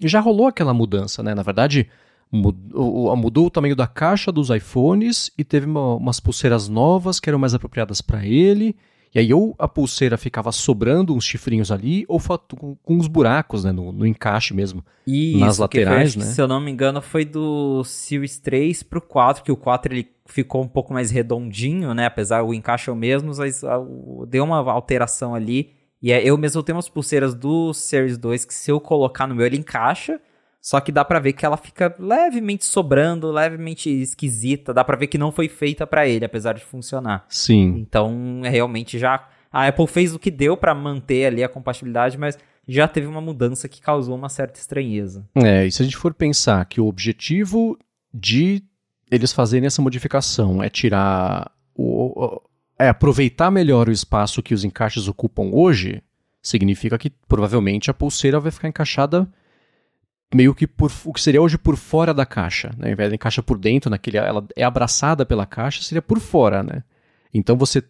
[0.00, 1.34] Já rolou aquela mudança, né?
[1.34, 1.88] Na verdade,
[2.30, 7.30] mudou, mudou o tamanho da caixa dos iPhones e teve uma, umas pulseiras novas que
[7.30, 8.76] eram mais apropriadas para ele.
[9.16, 12.20] E aí ou a pulseira ficava sobrando uns chifrinhos ali, ou
[12.54, 16.28] com, com uns buracos, né, no, no encaixe mesmo, Isso, nas laterais, foi, né?
[16.28, 20.10] Se eu não me engano, foi do Series 3 pro 4, que o 4 ele
[20.26, 23.62] ficou um pouco mais redondinho, né, apesar o encaixe é o mesmo, mas
[24.28, 25.70] deu uma alteração ali.
[26.02, 29.34] E é, eu mesmo tenho umas pulseiras do Series 2 que se eu colocar no
[29.34, 30.20] meu ele encaixa,
[30.66, 34.74] só que dá para ver que ela fica levemente sobrando, levemente esquisita.
[34.74, 37.24] Dá para ver que não foi feita para ele, apesar de funcionar.
[37.28, 37.76] Sim.
[37.78, 42.36] Então, realmente já a Apple fez o que deu para manter ali a compatibilidade, mas
[42.66, 45.24] já teve uma mudança que causou uma certa estranheza.
[45.36, 47.78] É, e se a gente for pensar que o objetivo
[48.12, 48.60] de
[49.08, 52.42] eles fazerem essa modificação é tirar o,
[52.76, 56.02] é aproveitar melhor o espaço que os encaixes ocupam hoje,
[56.42, 59.28] significa que provavelmente a pulseira vai ficar encaixada
[60.34, 62.88] meio que por o que seria hoje por fora da caixa, né?
[62.88, 66.62] Ao invés de encaixa por dentro, naquele, ela é abraçada pela caixa, seria por fora,
[66.62, 66.82] né?
[67.32, 67.82] Então você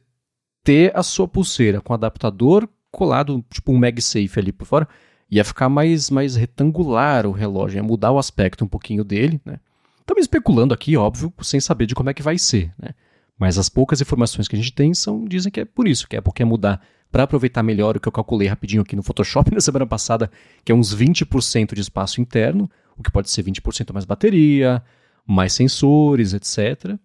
[0.63, 4.89] ter a sua pulseira com adaptador colado, tipo um MagSafe ali por fora,
[5.31, 9.61] ia ficar mais, mais retangular o relógio, ia mudar o aspecto um pouquinho dele, né?
[10.01, 12.91] Estamos especulando aqui, óbvio, sem saber de como é que vai ser, né?
[13.39, 16.17] Mas as poucas informações que a gente tem são dizem que é por isso, que
[16.17, 19.51] a Apple quer mudar para aproveitar melhor o que eu calculei rapidinho aqui no Photoshop
[19.55, 20.31] na semana passada,
[20.65, 24.83] que é uns 20% de espaço interno, o que pode ser 20% mais bateria,
[25.27, 26.97] mais sensores, etc.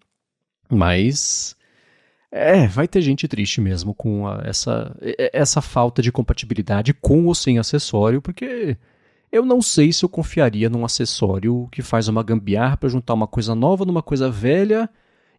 [0.70, 1.56] Mas
[2.32, 4.96] é, vai ter gente triste mesmo com a, essa,
[5.34, 8.78] essa falta de compatibilidade com ou sem acessório, porque
[9.32, 13.28] eu não sei se eu confiaria num acessório que faz uma gambiarra para juntar uma
[13.28, 14.90] coisa nova numa coisa velha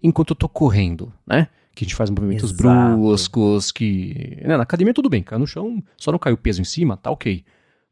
[0.02, 1.48] enquanto eu tô correndo, né?
[1.74, 2.62] Que a gente faz movimentos Exato.
[2.98, 4.38] bruscos, que.
[4.44, 6.96] Né, na academia tudo bem, cai no chão, só não cai o peso em cima,
[6.96, 7.44] tá ok.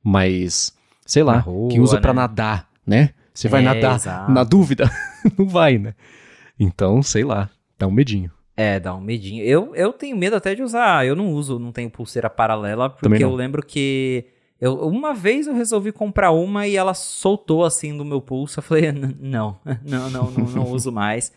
[0.02, 0.74] Mas,
[1.06, 2.20] sei lá, rua, quem usa pra né?
[2.20, 3.10] nadar, né?
[3.32, 4.30] Você vai É, nadar exato.
[4.32, 4.90] na dúvida?
[5.38, 5.94] não vai, né?
[6.58, 8.30] Então, sei lá, dá um medinho.
[8.56, 9.42] É, dá um medinho.
[9.44, 11.06] Eu, eu tenho medo até de usar.
[11.06, 14.26] Eu não uso, não tenho pulseira paralela, porque eu lembro que.
[14.60, 18.58] Eu, uma vez eu resolvi comprar uma e ela soltou assim do meu pulso.
[18.58, 21.32] Eu falei, "N- não, não, não, não, não uso mais.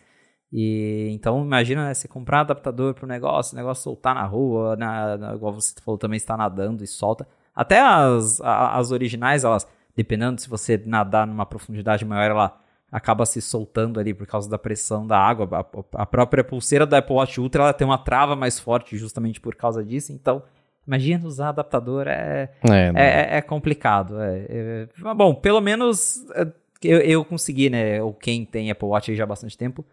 [0.56, 4.76] E então imagina, né, você comprar um adaptador pro negócio, o negócio soltar na rua,
[4.76, 7.26] na, na- igual você falou, também está nadando e solta.
[7.52, 13.26] Até as, a- as originais, elas, dependendo se você nadar numa profundidade maior, ela acaba
[13.26, 15.48] se soltando ali por causa da pressão da água.
[15.92, 19.40] A, a própria pulseira do Apple Watch Ultra ela tem uma trava mais forte justamente
[19.40, 20.12] por causa disso.
[20.12, 20.40] Então,
[20.86, 24.20] imagina usar adaptador é, É, não- é, é- é complicado.
[24.20, 26.46] É, é- bom, pelo menos é,
[26.84, 28.00] eu, eu consegui, né?
[28.00, 29.84] Ou quem tem Apple Watch aí já há bastante tempo,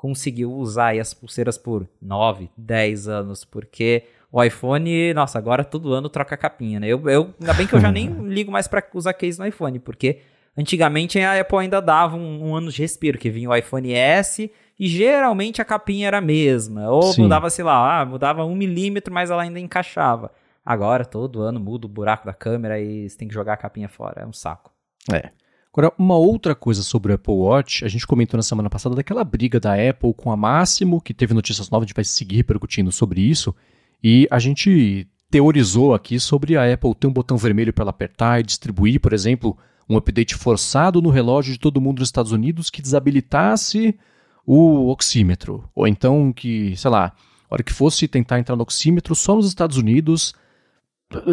[0.00, 5.92] conseguiu usar aí as pulseiras por 9, 10 anos, porque o iPhone, nossa, agora todo
[5.92, 6.86] ano troca a capinha, né?
[6.88, 9.78] Eu, eu, ainda bem que eu já nem ligo mais pra usar case no iPhone,
[9.78, 10.20] porque
[10.56, 14.50] antigamente a Apple ainda dava um, um ano de respiro, que vinha o iPhone S
[14.78, 17.24] e geralmente a capinha era a mesma, ou Sim.
[17.24, 20.32] mudava, sei lá, ah, mudava um milímetro, mas ela ainda encaixava.
[20.64, 23.88] Agora, todo ano muda o buraco da câmera e você tem que jogar a capinha
[23.88, 24.22] fora.
[24.22, 24.72] É um saco.
[25.12, 25.28] É.
[25.72, 29.22] Agora, uma outra coisa sobre o Apple Watch, a gente comentou na semana passada daquela
[29.22, 32.90] briga da Apple com a Máximo, que teve notícias novas, a gente vai seguir repercutindo
[32.90, 33.54] sobre isso,
[34.02, 38.40] e a gente teorizou aqui sobre a Apple ter um botão vermelho para ela apertar
[38.40, 39.56] e distribuir, por exemplo,
[39.88, 43.96] um update forçado no relógio de todo mundo nos Estados Unidos que desabilitasse
[44.44, 47.12] o oxímetro, ou então que, sei lá,
[47.48, 50.34] a hora que fosse tentar entrar no oxímetro só nos Estados Unidos,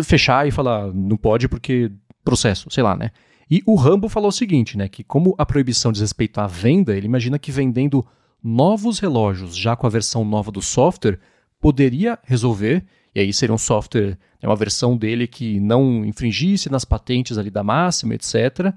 [0.03, 1.91] fechar e falar, não pode porque
[2.23, 3.09] processo, sei lá, né?
[3.49, 6.95] E o Rambo falou o seguinte, né, que como a proibição diz respeito à venda,
[6.95, 8.05] ele imagina que vendendo
[8.43, 11.19] novos relógios, já com a versão nova do software,
[11.59, 16.85] poderia resolver, e aí seria um software, né, uma versão dele que não infringisse nas
[16.85, 18.73] patentes ali da máxima, etc.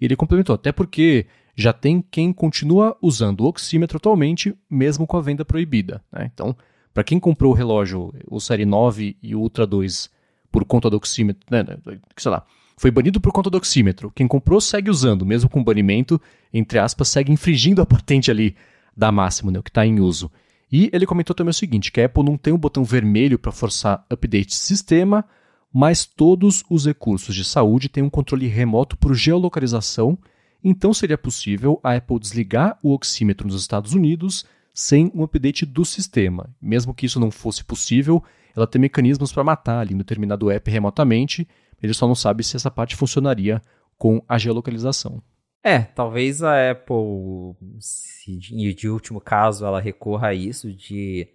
[0.00, 5.16] E ele complementou, até porque já tem quem continua usando o oxímetro atualmente, mesmo com
[5.16, 6.02] a venda proibida.
[6.10, 6.30] Né?
[6.32, 6.56] Então,
[6.92, 10.10] para quem comprou o relógio, o Série 9 e o Ultra 2
[10.50, 11.76] por conta do oxímetro, né, né,
[12.16, 12.44] sei lá,
[12.76, 14.12] foi banido por conta do oxímetro.
[14.14, 16.20] Quem comprou segue usando, mesmo com banimento,
[16.52, 18.56] entre aspas, segue infringindo a patente ali
[18.96, 20.30] da máxima, né, o que está em uso.
[20.70, 23.52] E ele comentou também o seguinte, que a Apple não tem um botão vermelho para
[23.52, 25.24] forçar update de sistema,
[25.72, 30.18] mas todos os recursos de saúde têm um controle remoto por geolocalização,
[30.62, 35.84] então seria possível a Apple desligar o oxímetro nos Estados Unidos sem um update do
[35.84, 36.48] sistema.
[36.60, 38.22] Mesmo que isso não fosse possível,
[38.56, 41.46] ela tem mecanismos para matar ali no determinado app remotamente,
[41.86, 43.60] ele só não sabe se essa parte funcionaria
[43.96, 45.22] com a geolocalização.
[45.62, 51.26] É, talvez a Apple, se de, último caso, ela recorra a isso de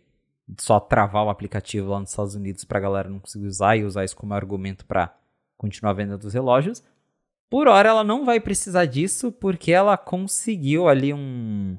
[0.58, 4.04] só travar o aplicativo lá nos Estados Unidos pra galera não conseguir usar e usar
[4.04, 5.16] isso como argumento para
[5.58, 6.84] continuar vendendo os relógios.
[7.50, 11.76] Por hora ela não vai precisar disso porque ela conseguiu ali um,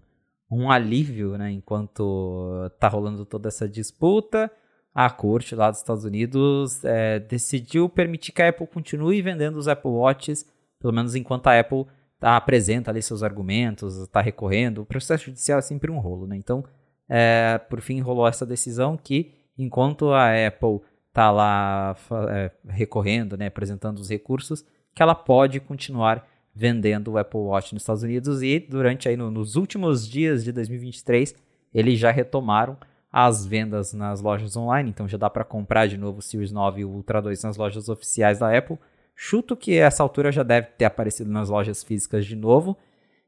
[0.51, 4.51] um alívio, né, enquanto tá rolando toda essa disputa.
[4.95, 9.69] A corte lá dos Estados Unidos é, decidiu permitir que a Apple continue vendendo os
[9.69, 10.45] Apple Watches,
[10.81, 11.87] pelo menos enquanto a Apple
[12.19, 14.83] tá, apresenta ali seus argumentos, está recorrendo.
[14.83, 16.37] O processo judicial é sempre um rolo, né?
[16.37, 16.65] Então,
[17.09, 20.81] é, por fim, rolou essa decisão que, enquanto a Apple
[21.13, 21.97] tá lá
[22.31, 27.83] é, recorrendo, né, apresentando os recursos, que ela pode continuar vendendo o Apple Watch nos
[27.83, 31.35] Estados Unidos e durante aí no, nos últimos dias de 2023
[31.73, 32.77] eles já retomaram
[33.13, 36.83] as vendas nas lojas online, então já dá para comprar de novo o Series 9
[36.83, 38.79] e o Ultra 2 nas lojas oficiais da Apple.
[39.17, 42.77] Chuto que essa altura já deve ter aparecido nas lojas físicas de novo.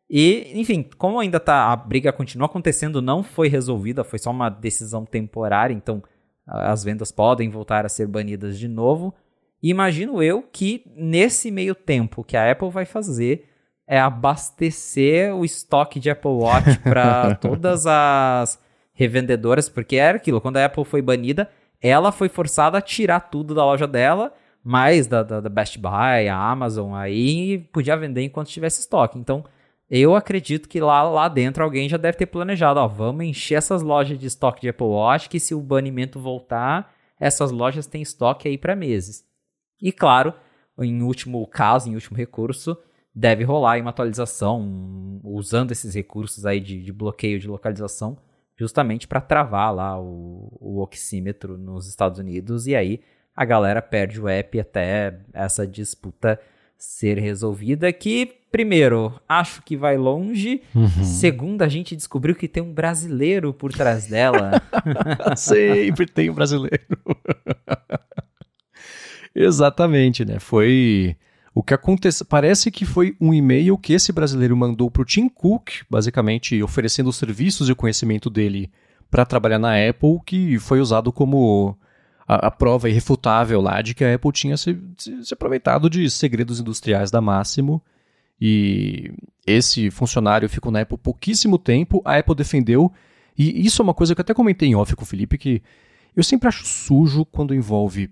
[0.09, 4.49] E, enfim, como ainda tá a briga continua acontecendo, não foi resolvida, foi só uma
[4.49, 6.03] decisão temporária, então
[6.47, 9.15] as vendas podem voltar a ser banidas de novo.
[9.63, 13.49] E imagino eu que nesse meio tempo que a Apple vai fazer
[13.87, 18.62] é abastecer o estoque de Apple Watch para todas as
[18.95, 21.49] revendedoras, porque era aquilo, quando a Apple foi banida,
[21.81, 26.29] ela foi forçada a tirar tudo da loja dela, mais da, da, da Best Buy,
[26.29, 29.19] a Amazon, aí podia vender enquanto tivesse estoque.
[29.19, 29.45] Então,
[29.91, 33.83] eu acredito que lá, lá dentro alguém já deve ter planejado, ó, vamos encher essas
[33.83, 38.49] lojas de estoque de Apple Watch, que se o banimento voltar, essas lojas têm estoque
[38.49, 39.25] aí para meses.
[39.81, 40.33] E claro,
[40.79, 42.77] em último caso, em último recurso,
[43.15, 48.17] deve rolar uma atualização usando esses recursos aí de, de bloqueio de localização,
[48.57, 53.01] justamente para travar lá o, o oxímetro nos Estados Unidos e aí
[53.35, 56.39] a galera perde o app até essa disputa
[56.83, 57.93] ser resolvida.
[57.93, 60.63] Que, primeiro, acho que vai longe.
[60.75, 61.05] Uhum.
[61.05, 64.61] Segundo, a gente descobriu que tem um brasileiro por trás dela.
[65.37, 66.99] Sempre tem um brasileiro.
[69.35, 70.39] Exatamente, né?
[70.39, 71.17] Foi.
[71.55, 72.25] O que aconteceu.
[72.27, 77.11] Parece que foi um e-mail que esse brasileiro mandou para o Tim Cook, basicamente oferecendo
[77.11, 78.71] os serviços e o conhecimento dele
[79.11, 81.77] para trabalhar na Apple, que foi usado como
[82.27, 86.09] a, a, prova irrefutável lá de que a Apple tinha se, se, se aproveitado de
[86.11, 87.83] segredos industriais da Máximo.
[88.41, 89.13] E
[89.47, 92.91] esse funcionário ficou na Apple pouquíssimo tempo, a Apple defendeu.
[93.37, 95.63] E isso é uma coisa que eu até comentei em off com o Felipe, que
[96.17, 98.11] eu sempre acho sujo quando envolve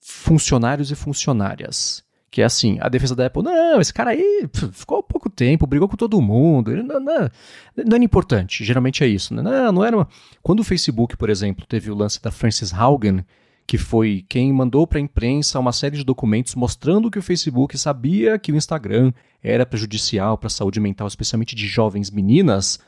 [0.00, 2.04] funcionários e funcionárias.
[2.30, 5.88] Que é assim, a defesa da Apple, não, esse cara aí ficou pouco tempo, brigou
[5.88, 7.30] com todo mundo, não, não,
[7.76, 9.34] não era importante, geralmente é isso.
[9.34, 9.42] Né?
[9.42, 10.08] Não, não era uma...
[10.42, 13.24] Quando o Facebook, por exemplo, teve o lance da Frances Haugen,
[13.66, 17.76] que foi quem mandou para a imprensa uma série de documentos mostrando que o Facebook
[17.76, 19.12] sabia que o Instagram
[19.42, 22.78] era prejudicial para a saúde mental, especialmente de jovens meninas,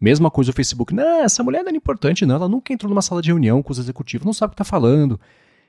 [0.00, 3.02] mesma coisa o Facebook, não, essa mulher não é importante não, ela nunca entrou numa
[3.02, 5.18] sala de reunião com os executivos, não sabe o que está falando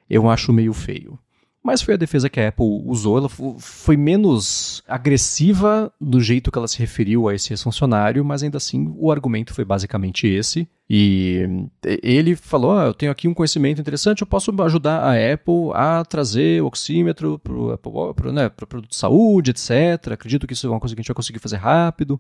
[0.10, 1.20] eu acho meio feio.
[1.68, 6.58] Mas foi a defesa que a Apple usou, ela foi menos agressiva do jeito que
[6.58, 10.66] ela se referiu a esse funcionário, mas ainda assim o argumento foi basicamente esse.
[10.90, 15.74] E ele falou: ah, Eu tenho aqui um conhecimento interessante, eu posso ajudar a Apple
[15.74, 20.14] a trazer o oxímetro para o né, produto de saúde, etc.
[20.14, 22.18] Acredito que isso é uma coisa que a gente vai conseguir fazer rápido.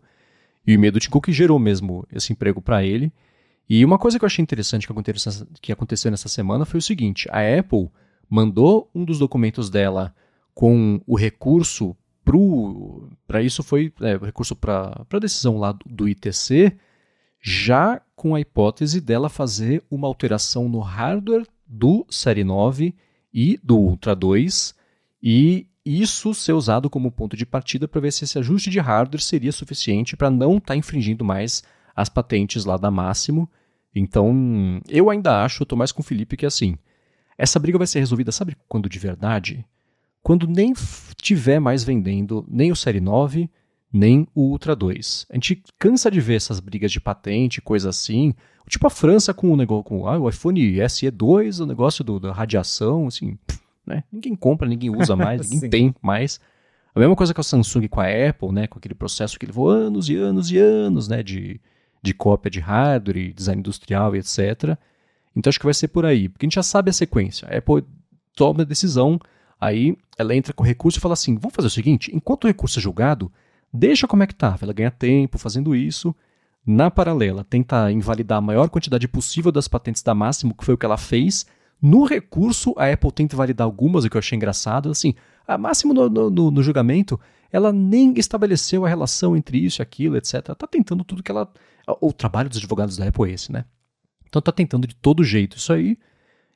[0.67, 3.13] E o e-mail do Tim Cook gerou mesmo esse emprego para ele.
[3.69, 4.93] E uma coisa que eu achei interessante que
[5.61, 7.89] que aconteceu nessa semana foi o seguinte: a Apple
[8.29, 10.13] mandou um dos documentos dela
[10.53, 11.95] com o recurso
[13.25, 16.77] para isso foi é, recurso para a decisão lá do, do ITC,
[17.39, 22.93] já com a hipótese dela fazer uma alteração no hardware do Série 9
[23.33, 24.75] e do Ultra 2
[25.23, 29.21] e isso ser usado como ponto de partida para ver se esse ajuste de hardware
[29.21, 31.63] seria suficiente para não estar tá infringindo mais
[31.95, 33.49] as patentes lá da Máximo.
[33.95, 36.77] Então, eu ainda acho, tô mais com o Felipe, que é assim,
[37.37, 39.65] essa briga vai ser resolvida, sabe quando de verdade?
[40.23, 40.73] Quando nem
[41.21, 43.49] tiver mais vendendo nem o Série 9,
[43.91, 45.27] nem o Ultra 2.
[45.29, 48.33] A gente cansa de ver essas brigas de patente, coisa assim.
[48.67, 52.33] Tipo a França com o negócio com ah, o iPhone SE2, o negócio do, da
[52.33, 53.37] radiação, assim,
[53.85, 54.03] né?
[54.11, 56.41] Ninguém compra, ninguém usa mais, ninguém tem mais.
[56.93, 58.67] A mesma coisa com a Samsung com a Apple, né?
[58.67, 61.23] Com aquele processo que levou anos e anos e anos, né?
[61.23, 61.61] De
[62.01, 64.77] de cópia de hardware, design industrial e etc.
[65.37, 67.47] Então acho que vai ser por aí, porque a gente já sabe a sequência.
[67.47, 67.85] A Apple
[68.35, 69.19] toma a decisão,
[69.61, 72.47] aí ela entra com o recurso e fala assim: vamos fazer o seguinte, enquanto o
[72.47, 73.31] recurso é julgado,
[73.71, 74.57] deixa como é que tá.
[74.59, 76.15] Ela ganha tempo fazendo isso.
[76.65, 80.77] Na paralela, tenta invalidar a maior quantidade possível das patentes da Máximo, que foi o
[80.77, 81.45] que ela fez.
[81.79, 84.89] No recurso, a Apple tenta validar algumas, o que eu achei engraçado.
[84.89, 85.13] Assim,
[85.47, 87.17] a Máximo no, no, no julgamento,
[87.51, 90.49] ela nem estabeleceu a relação entre isso e aquilo, etc.
[90.49, 91.49] Está tentando tudo que ela
[92.01, 93.63] o trabalho dos advogados da Apple é esse, né?
[94.37, 95.97] Então tá tentando de todo jeito isso aí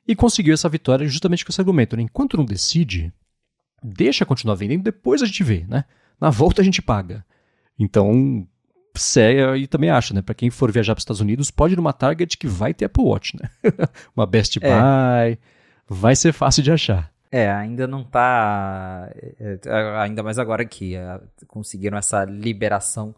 [0.06, 1.96] e conseguiu essa vitória justamente com esse argumento.
[1.96, 2.02] Né?
[2.02, 3.12] Enquanto não decide,
[3.82, 5.84] deixa continuar vendendo, depois a gente vê, né?
[6.20, 7.24] Na volta a gente paga.
[7.76, 8.46] Então,
[8.94, 10.22] sério, e também acho, né?
[10.22, 12.84] Para quem for viajar para os Estados Unidos, pode ir numa Target que vai ter
[12.84, 13.50] Apple Watch, né?
[14.14, 14.68] Uma Best é.
[14.68, 15.38] Buy,
[15.88, 17.10] vai ser fácil de achar.
[17.30, 19.10] É, ainda não tá.
[19.40, 23.12] É, é, ainda mais agora que é, conseguiram essa liberação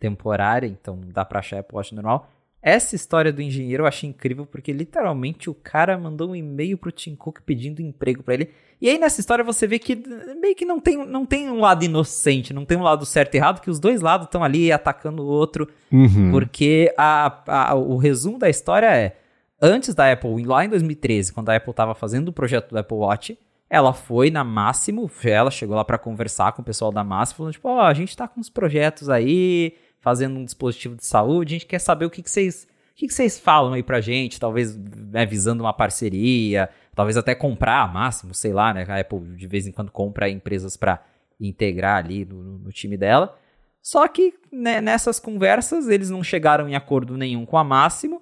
[0.00, 2.28] temporária, então dá pra achar Apple Watch normal.
[2.60, 6.90] Essa história do engenheiro eu achei incrível porque literalmente o cara mandou um e-mail pro
[6.90, 8.50] Tim Cook pedindo emprego para ele.
[8.80, 9.96] E aí nessa história você vê que
[10.40, 13.38] meio que não tem, não tem um lado inocente, não tem um lado certo e
[13.38, 15.68] errado, que os dois lados estão ali atacando o outro.
[15.90, 16.32] Uhum.
[16.32, 19.16] Porque a, a, o resumo da história é:
[19.62, 22.96] antes da Apple, lá em 2013, quando a Apple estava fazendo o projeto do Apple
[22.96, 23.38] Watch,
[23.70, 27.52] ela foi na Máximo, ela chegou lá para conversar com o pessoal da Máximo, falando
[27.52, 31.54] tipo, ó, oh, a gente tá com uns projetos aí, fazendo um dispositivo de saúde.
[31.54, 32.66] A gente quer saber o que, que vocês.
[32.92, 34.40] O que, que vocês falam aí pra gente?
[34.40, 38.84] Talvez né, visando uma parceria, talvez até comprar máximo, sei lá, né?
[38.88, 41.00] A Apple de vez em quando compra empresas para
[41.40, 43.38] integrar ali no, no, time dela.
[43.80, 48.20] Só que né, nessas conversas eles não chegaram em acordo nenhum com a Máximo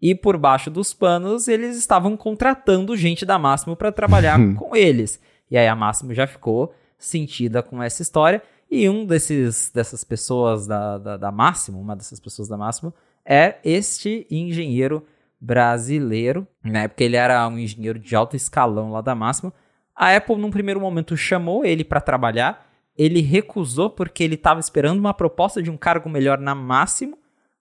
[0.00, 5.18] e por baixo dos panos eles estavam contratando gente da Máximo para trabalhar com eles.
[5.50, 10.66] E aí a Máximo já ficou sentida com essa história E um desses, dessas pessoas
[10.66, 12.92] da, da, da Máximo, uma dessas pessoas da Máximo,
[13.24, 15.04] é este engenheiro
[15.40, 16.46] brasileiro.
[16.62, 19.52] Na época ele era um engenheiro de alto escalão lá da Máximo.
[19.94, 22.66] A Apple, num primeiro momento, chamou ele para trabalhar.
[22.96, 27.18] Ele recusou porque ele estava esperando uma proposta de um cargo melhor na Máximo.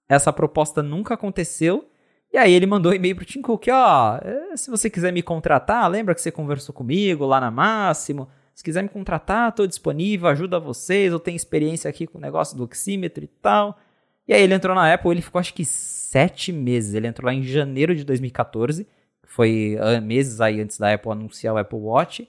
[0.09, 1.89] Essa proposta nunca aconteceu.
[2.31, 5.23] E aí ele mandou um e-mail pro Tim Cook, ó, é, se você quiser me
[5.23, 8.27] contratar, lembra que você conversou comigo lá na Máximo?
[8.57, 12.57] Se quiser me contratar, estou disponível, ajuda vocês, eu tenho experiência aqui com o negócio
[12.57, 13.79] do oxímetro e tal.
[14.27, 16.95] E aí ele entrou na Apple, ele ficou acho que sete meses.
[16.95, 18.87] Ele entrou lá em janeiro de 2014,
[19.27, 22.27] foi ah, meses aí antes da Apple anunciar o Apple Watch.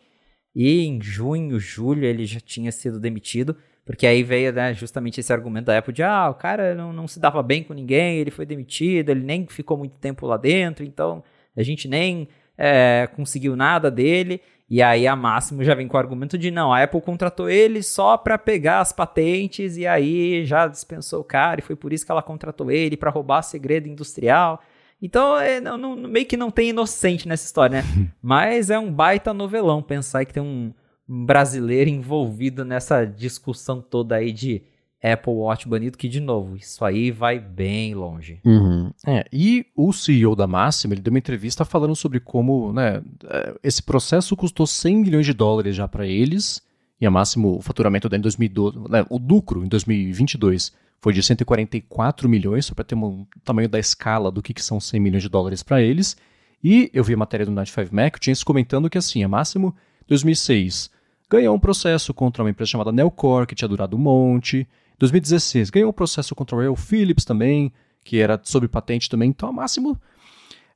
[0.54, 3.56] E em junho, julho, ele já tinha sido demitido.
[3.86, 7.08] Porque aí veio né, justamente esse argumento da Apple de ah, o cara não, não
[7.08, 10.84] se dava bem com ninguém, ele foi demitido, ele nem ficou muito tempo lá dentro,
[10.84, 11.24] então
[11.56, 14.42] a gente nem é, conseguiu nada dele.
[14.70, 17.82] E aí a Máximo já vem com o argumento de não, a Apple contratou ele
[17.82, 22.04] só para pegar as patentes e aí já dispensou o cara e foi por isso
[22.04, 24.60] que ela contratou ele para roubar segredo industrial.
[25.00, 28.10] Então, é, não, não, meio que não tem inocente nessa história, né?
[28.20, 30.74] Mas é um baita novelão pensar que tem um,
[31.08, 34.62] um brasileiro envolvido nessa discussão toda aí de
[35.02, 38.40] Apple Watch banido, que, de novo, isso aí vai bem longe.
[38.44, 38.90] Uhum.
[39.06, 43.54] É, e o CEO da Máxima, ele deu uma entrevista falando sobre como né, é,
[43.62, 46.60] esse processo custou 100 milhões de dólares já para eles,
[47.00, 51.22] e a Máximo, o faturamento dela em 2012, né, o lucro em 2022 foi de
[51.22, 55.22] 144 milhões, só para ter um tamanho da escala do que, que são 100 milhões
[55.22, 56.16] de dólares para eles.
[56.62, 59.76] E eu vi a matéria do 95 Mac, tinha isso comentando que assim, a Máximo,
[60.08, 60.90] 2006,
[61.30, 64.66] ganhou um processo contra uma empresa chamada Nelcor, que tinha durado um monte,
[64.98, 67.72] 2016, ganhou um processo contra o Royal Philips também,
[68.04, 69.30] que era sobre patente também.
[69.30, 69.98] Então, a Máximo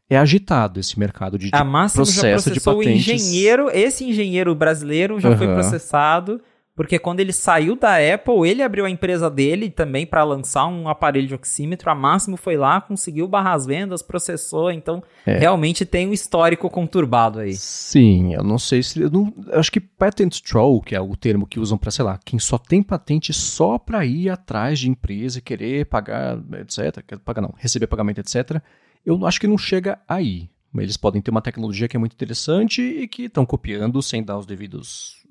[0.08, 3.06] é agitado esse mercado de, de a Máximo processo já processou de patentes.
[3.06, 5.38] O engenheiro, esse engenheiro brasileiro já uhum.
[5.38, 6.40] foi processado
[6.74, 10.88] porque quando ele saiu da Apple, ele abriu a empresa dele também para lançar um
[10.88, 11.90] aparelho de oxímetro.
[11.90, 14.70] A Máximo foi lá, conseguiu barrar as vendas, processou.
[14.70, 15.36] Então, é.
[15.36, 17.52] realmente tem um histórico conturbado aí.
[17.52, 19.02] Sim, eu não sei se.
[19.02, 22.18] Eu, não, acho que patent troll, que é o termo que usam para, sei lá,
[22.24, 27.18] quem só tem patente só para ir atrás de empresa e querer pagar, etc.
[27.22, 28.62] Pagar não, receber pagamento, etc.
[29.04, 30.48] Eu acho que não chega aí.
[30.74, 34.38] Eles podem ter uma tecnologia que é muito interessante e que estão copiando sem dar
[34.38, 35.21] os devidos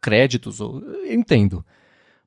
[0.00, 0.60] créditos.
[0.60, 0.82] Eu
[1.12, 1.64] entendo.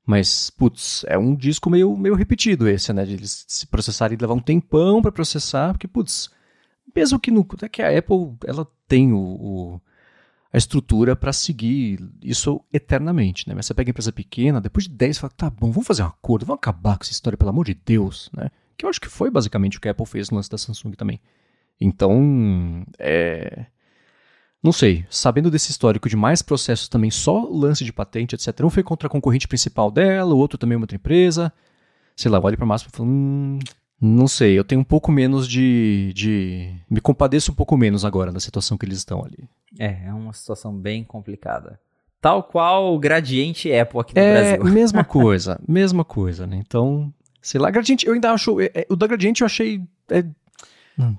[0.06, 3.04] Mas, putz, é um disco meio, meio repetido esse, né?
[3.06, 6.30] De eles se processarem e levar um tempão para processar, porque, putz,
[6.96, 9.82] mesmo que, no, é que a Apple ela tem o, o
[10.52, 13.54] a estrutura para seguir isso eternamente, né?
[13.54, 16.08] Mas você pega a empresa pequena, depois de 10, fala, tá bom, vamos fazer um
[16.08, 18.50] acordo, vamos acabar com essa história, pelo amor de Deus, né?
[18.78, 20.94] Que eu acho que foi basicamente o que a Apple fez no lance da Samsung
[20.94, 21.20] também.
[21.80, 23.66] Então, é.
[24.64, 28.60] Não sei, sabendo desse histórico de mais processos também, só lance de patente, etc.
[28.64, 31.54] Um foi contra a concorrente principal dela, o outro também é outra empresa.
[32.16, 33.60] Sei lá, olha para o máximo e falo, hum,
[34.00, 36.72] não sei, eu tenho um pouco menos de, de.
[36.90, 39.50] Me compadeço um pouco menos agora da situação que eles estão ali.
[39.80, 41.80] É, é uma situação bem complicada.
[42.22, 44.66] Tal qual o Gradiente Apple aqui no é, Brasil.
[44.74, 46.62] Mesma coisa, mesma coisa, né?
[46.66, 48.60] Então, sei lá, Gradiente, eu ainda acho.
[48.60, 49.82] É, é, o da Gradiente eu achei.
[50.10, 50.24] É,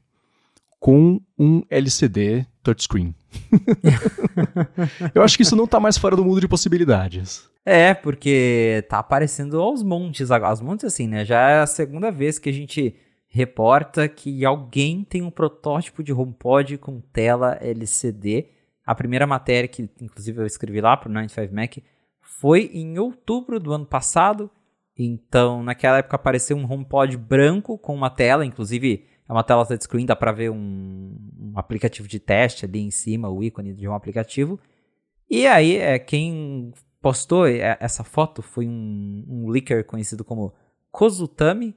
[0.84, 3.14] com um LCD touchscreen?
[5.14, 7.48] Eu acho que isso não está mais fora do mundo de possibilidades.
[7.64, 10.50] É, porque tá aparecendo aos montes agora.
[10.50, 11.24] Aos montes assim, né?
[11.24, 12.94] Já é a segunda vez que a gente
[13.26, 18.50] reporta que alguém tem um protótipo de HomePod com tela LCD.
[18.84, 21.82] A primeira matéria que, inclusive, eu escrevi lá para o 95Mac
[22.20, 24.50] foi em outubro do ano passado.
[24.98, 30.06] Então, naquela época apareceu um HomePod branco com uma tela, inclusive é uma tela touchscreen,
[30.06, 33.94] dá para ver um, um, aplicativo de teste ali em cima, o ícone de um
[33.94, 34.60] aplicativo.
[35.30, 40.52] E aí, é, quem postou é, essa foto foi um, um leaker conhecido como
[40.90, 41.74] Kozutami,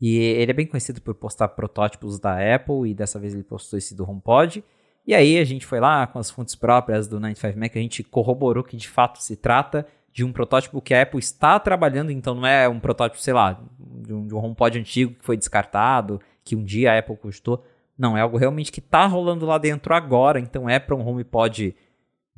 [0.00, 3.78] e ele é bem conhecido por postar protótipos da Apple, e dessa vez ele postou
[3.78, 4.64] esse do HomePod.
[5.06, 8.62] E aí a gente foi lá com as fontes próprias do 95Mac, a gente corroborou
[8.62, 12.46] que de fato se trata de um protótipo que a Apple está trabalhando, então não
[12.46, 16.56] é um protótipo, sei lá, de um, de um HomePod antigo que foi descartado, que
[16.56, 17.64] um dia a Apple custou.
[17.96, 21.76] Não, é algo realmente que está rolando lá dentro agora, então é para um HomePod,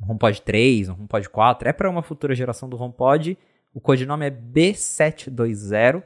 [0.01, 3.37] um HomePod 3, um HomePod 4, é para uma futura geração do HomePod.
[3.73, 6.03] O codinome é B720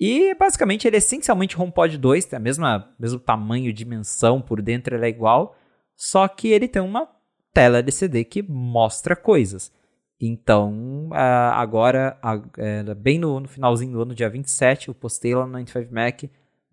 [0.00, 4.96] e basicamente ele é essencialmente HomePod 2, tem a mesma mesmo tamanho, dimensão, por dentro
[4.96, 5.56] ele é igual,
[5.94, 7.08] só que ele tem uma
[7.52, 9.72] tela LCD que mostra coisas.
[10.20, 12.18] Então, agora,
[12.56, 16.28] é, bem no, finalzinho do ano, dia 27, eu postei lá no 95Mac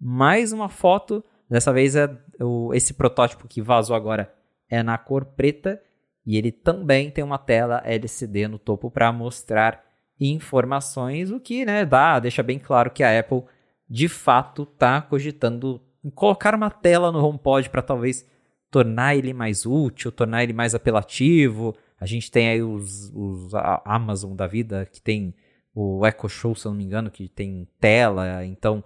[0.06, 1.24] mais uma foto.
[1.50, 2.08] Dessa vez, é
[2.40, 4.32] o, esse protótipo que vazou agora
[4.70, 5.82] é na cor preta.
[6.24, 9.84] E ele também tem uma tela LCD no topo para mostrar
[10.20, 13.44] informações, o que né, dá, deixa bem claro que a Apple
[13.90, 15.82] de fato está cogitando
[16.14, 18.26] colocar uma tela no HomePod para talvez
[18.72, 21.76] tornar ele mais útil, tornar ele mais apelativo.
[22.00, 23.54] A gente tem aí os, os
[23.84, 25.34] Amazon da vida que tem
[25.74, 28.46] o Echo Show, se eu não me engano, que tem tela.
[28.46, 28.84] Então,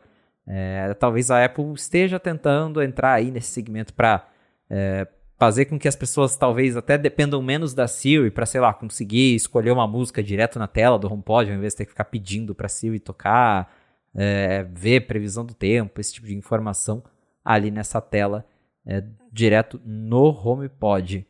[0.52, 4.28] é, talvez a Apple esteja tentando entrar aí nesse segmento para
[4.68, 8.74] é, fazer com que as pessoas talvez até dependam menos da Siri para, sei lá,
[8.74, 12.06] conseguir escolher uma música direto na tela do HomePod, ao invés de ter que ficar
[12.06, 13.72] pedindo para Siri tocar,
[14.16, 17.04] é, ver previsão do tempo, esse tipo de informação
[17.46, 18.44] ali nessa tela
[18.86, 21.28] é, direto no HomePod.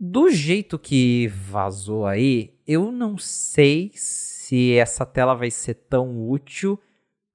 [0.00, 6.80] Do jeito que vazou aí, eu não sei se essa tela vai ser tão útil,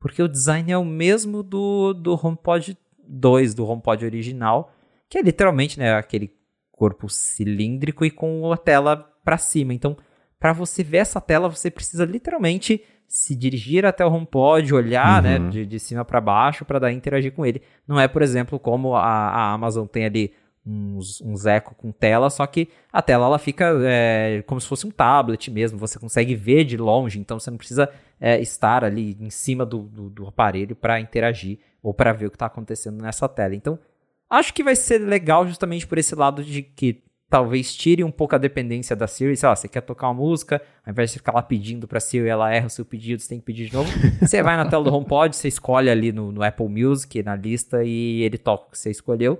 [0.03, 2.77] porque o design é o mesmo do, do HomePod
[3.07, 4.69] 2, do HomePod original,
[5.07, 6.29] que é literalmente né, aquele
[6.73, 9.73] corpo cilíndrico e com a tela para cima.
[9.73, 9.95] Então,
[10.37, 15.37] para você ver essa tela, você precisa literalmente se dirigir até o HomePod, olhar né,
[15.37, 15.45] uhum.
[15.45, 17.61] né, de, de cima para baixo para daí interagir com ele.
[17.87, 20.33] Não é, por exemplo, como a, a Amazon tem ali
[20.65, 24.85] uns, uns eco com tela, só que a tela ela fica é, como se fosse
[24.85, 27.89] um tablet mesmo, você consegue ver de longe, então você não precisa
[28.23, 32.29] é, estar ali em cima do, do, do aparelho para interagir ou para ver o
[32.31, 33.53] que está acontecendo nessa tela.
[33.53, 33.77] Então,
[34.33, 38.33] Acho que vai ser legal justamente por esse lado de que talvez tire um pouco
[38.33, 39.37] a dependência da Siri.
[39.37, 42.27] Sei lá, você quer tocar uma música, ao invés de ficar lá pedindo pra Siri,
[42.27, 43.91] ela erra o seu pedido, você tem que pedir de novo.
[44.19, 47.83] você vai na tela do HomePod, você escolhe ali no, no, Apple Music, na lista,
[47.83, 49.39] e ele toca o que você escolheu.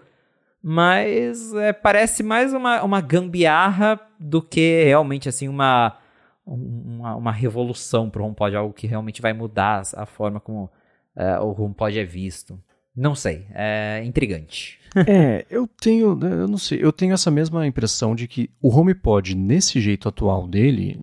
[0.61, 5.97] Mas é, parece mais uma, uma gambiarra do que realmente, assim, uma,
[6.46, 10.70] uma, uma revolução pro HomePod, algo que realmente vai mudar a forma como
[11.16, 12.60] é, o HomePod é visto.
[12.96, 14.80] Não sei, é intrigante.
[15.08, 18.70] é, eu tenho, né, eu não sei, eu tenho essa mesma impressão de que o
[18.70, 21.00] HomePod, nesse jeito atual dele,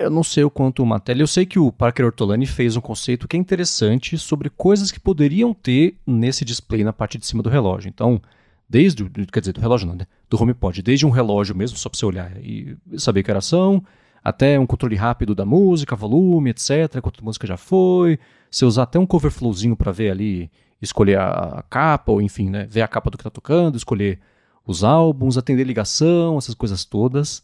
[0.00, 1.22] eu não sei o quanto uma tela.
[1.22, 5.00] Eu sei que o Parker Ortolani fez um conceito que é interessante sobre coisas que
[5.00, 7.88] poderiam ter nesse display na parte de cima do relógio.
[7.88, 8.20] Então,
[8.68, 10.06] desde, quer dizer, do relógio não, né?
[10.28, 13.82] Do HomePod, desde um relógio mesmo, só para você olhar e saber que oração,
[14.24, 18.18] até um controle rápido da música, volume, etc, quanto música já foi,
[18.50, 20.50] você usar até um cover flowzinho para ver ali,
[20.80, 24.18] escolher a, capa, ou enfim, né, ver a capa do que tá tocando, escolher
[24.66, 27.42] os álbuns, atender ligação, essas coisas todas.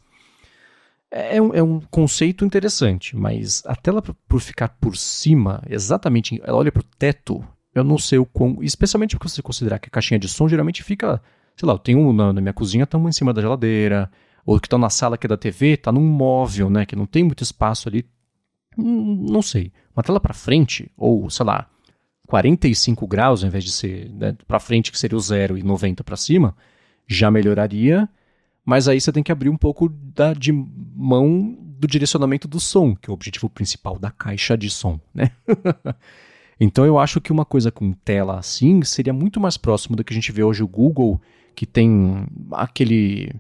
[1.11, 6.41] É, é um, é um conceito interessante, mas a tela por ficar por cima, exatamente,
[6.43, 8.59] ela olha pro teto, eu não sei o quão.
[8.63, 11.21] Especialmente porque você considerar que a caixinha de som geralmente fica.
[11.57, 14.11] Sei lá, eu tenho um na, minha cozinha, tá um em cima da geladeira.
[14.51, 16.85] Ou que estão na sala que é da TV, tá num móvel, né?
[16.85, 18.05] Que não tem muito espaço ali.
[18.77, 19.73] Hum, não sei.
[19.95, 21.69] Uma tela para frente, ou sei lá,
[22.27, 26.03] 45 graus, ao invés de ser né, para frente, que seria o 0 e 90
[26.03, 26.57] para cima,
[27.07, 28.09] já melhoraria.
[28.65, 32.97] Mas aí você tem que abrir um pouco da, de mão do direcionamento do som,
[32.97, 35.31] que é o objetivo principal da caixa de som, né?
[36.63, 40.13] Então eu acho que uma coisa com tela assim seria muito mais próximo do que
[40.13, 41.19] a gente vê hoje o Google,
[41.55, 43.33] que tem aquele.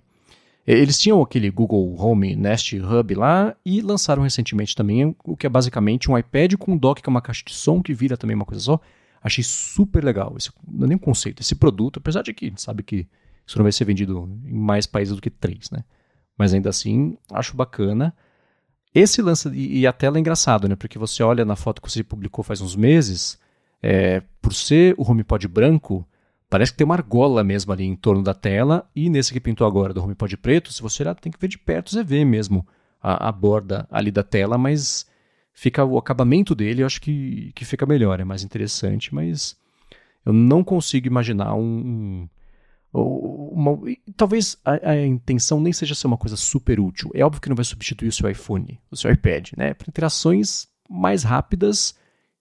[0.72, 5.50] Eles tinham aquele Google Home Nest Hub lá e lançaram recentemente também o que é
[5.50, 8.36] basicamente um iPad com um dock, que é uma caixa de som que vira também
[8.36, 8.80] uma coisa só.
[9.20, 10.34] Achei super legal.
[10.36, 11.40] Esse, não é nem um conceito.
[11.40, 13.08] Esse produto, apesar de que sabe que
[13.44, 15.82] isso não vai ser vendido em mais países do que três, né?
[16.38, 18.14] Mas ainda assim, acho bacana.
[18.94, 20.76] Esse lance, e, e a tela é engraçado, né?
[20.76, 23.36] Porque você olha na foto que você publicou faz uns meses,
[23.82, 26.06] é, por ser o HomePod branco,
[26.51, 29.66] parece que tem uma argola mesmo ali em torno da tela, e nesse que pintou
[29.66, 32.66] agora do HomePod preto, se você olhar, tem que ver de perto, você vê mesmo
[33.01, 35.07] a, a borda ali da tela, mas
[35.53, 39.57] fica o acabamento dele, eu acho que, que fica melhor, é mais interessante, mas
[40.26, 42.28] eu não consigo imaginar um,
[42.92, 43.78] uma,
[44.16, 47.11] talvez a, a, intenção nem seja ser uma coisa super útil.
[47.14, 49.74] É óbvio que não vai substituir o seu iPhone, o seu iPad, né?
[49.74, 51.94] Para interações mais rápidas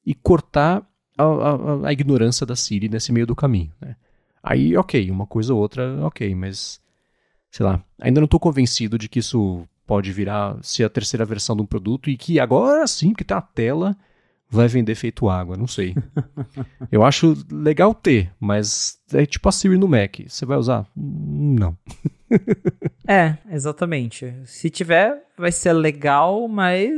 [0.06, 0.84] e cortar
[1.24, 3.96] a, a, a, ignorância da Siri nesse meio do caminho, né?
[4.42, 6.80] Aí, ok, uma coisa ou outra, ok, mas
[7.52, 11.56] sei lá, ainda não estou convencido de que isso pode virar ser a terceira versão
[11.56, 13.98] de um produto e que agora sim, que tem a tela,
[14.50, 15.96] vai vender feito água, não sei.
[16.92, 20.20] Eu acho legal ter, mas é tipo a Siri no Mac.
[20.28, 20.88] Você vai usar?
[20.96, 21.78] Não.
[23.08, 24.34] é, exatamente.
[24.46, 26.92] Se tiver, vai ser legal, mas.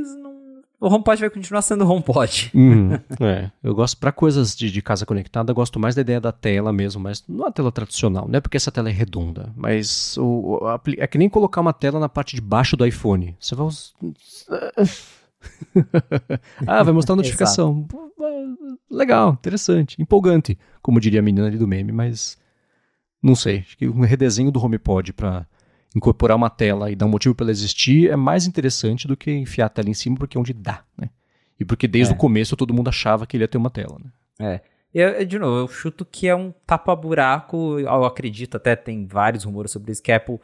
[0.82, 2.52] O HomePod vai continuar sendo HomePod.
[2.56, 6.20] Uhum, é, eu gosto para coisas de, de, casa conectada, eu gosto mais da ideia
[6.20, 9.54] da tela mesmo, mas não a tela tradicional, não é porque essa tela é redonda,
[9.56, 13.38] mas o, a, é que nem colocar uma tela na parte de baixo do iPhone.
[13.40, 13.68] Você vai
[16.66, 17.88] ah, vai mostrar a notificação.
[18.90, 22.40] Legal, interessante, empolgante, como diria a menina ali do meme, mas
[23.22, 23.60] não sei.
[23.60, 25.46] Acho que um redesenho do HomePod para
[25.96, 29.32] incorporar uma tela e dar um motivo para ela existir é mais interessante do que
[29.32, 31.10] enfiar a tela em cima, porque é onde dá, né?
[31.60, 32.16] E porque desde é.
[32.16, 34.12] o começo todo mundo achava que ele ia ter uma tela, né?
[34.40, 34.62] É.
[34.94, 39.72] Eu, de novo, eu chuto que é um tapa-buraco, eu acredito, até tem vários rumores
[39.72, 40.40] sobre isso, que a Apple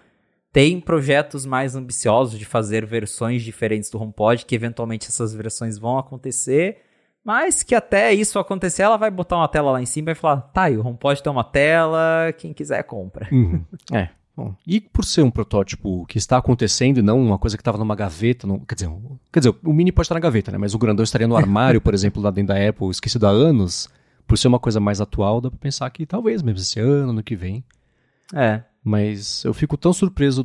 [0.53, 5.97] tem projetos mais ambiciosos de fazer versões diferentes do HomePod, que eventualmente essas versões vão
[5.97, 6.77] acontecer,
[7.23, 10.15] mas que até isso acontecer, ela vai botar uma tela lá em cima e vai
[10.15, 13.27] falar: tá, aí, o HomePod tem uma tela, quem quiser compra.
[13.31, 13.65] Uhum.
[13.93, 14.09] É.
[14.37, 17.79] Bom, e por ser um protótipo que está acontecendo e não uma coisa que estava
[17.79, 18.91] numa gaveta, no, quer, dizer,
[19.33, 20.59] quer dizer, o mini pode estar na gaveta, né?
[20.59, 23.89] Mas o grandão estaria no armário, por exemplo, lá dentro da Apple, esquecido há anos.
[24.27, 27.23] Por ser uma coisa mais atual, dá para pensar que talvez mesmo esse ano, ano
[27.23, 27.63] que vem.
[28.31, 28.61] É.
[28.83, 30.43] Mas eu fico tão surpreso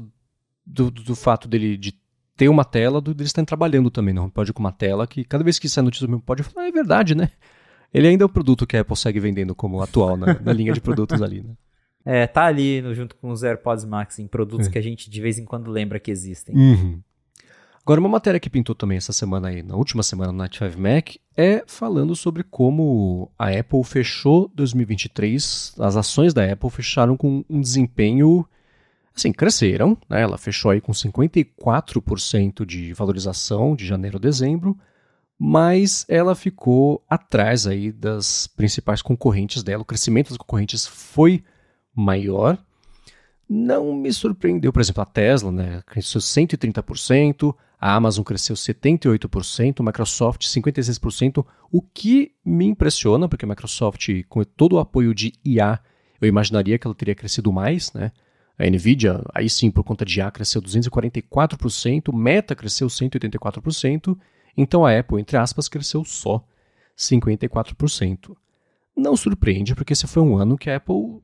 [0.65, 1.93] do, do, do fato dele de
[2.35, 5.45] ter uma tela, do, deles estarem trabalhando também não pode com uma tela, que cada
[5.45, 7.29] vez que sai notícia do pode, eu falo, ah, é verdade, né?
[7.93, 10.73] Ele ainda é o produto que a Apple segue vendendo como atual na, na linha
[10.73, 11.55] de produtos ali, né?
[12.05, 14.71] É, tá ali no, junto com os AirPods Max em produtos é.
[14.71, 16.55] que a gente de vez em quando lembra que existem.
[16.55, 17.01] Uhum.
[17.85, 20.81] Agora, uma matéria que pintou também essa semana aí, na última semana no Night 5
[20.81, 27.45] Mac, é falando sobre como a Apple fechou 2023, as ações da Apple fecharam com
[27.51, 28.47] um desempenho,
[29.15, 30.23] assim, cresceram, né?
[30.23, 34.79] Ela fechou aí com 54% de valorização de janeiro a dezembro,
[35.37, 41.43] mas ela ficou atrás aí das principais concorrentes dela, o crescimento das concorrentes foi
[41.95, 42.59] maior,
[43.49, 49.83] não me surpreendeu, por exemplo, a Tesla, né, cresceu 130%, a Amazon cresceu 78%, a
[49.83, 55.81] Microsoft 56%, o que me impressiona, porque a Microsoft, com todo o apoio de IA,
[56.21, 58.13] eu imaginaria que ela teria crescido mais, né?
[58.59, 64.17] A Nvidia, aí sim, por conta de IA, cresceu 244%, Meta cresceu 184%,
[64.57, 66.45] então a Apple, entre aspas, cresceu só
[66.97, 68.37] 54%.
[68.97, 71.21] Não surpreende, porque esse foi um ano que a Apple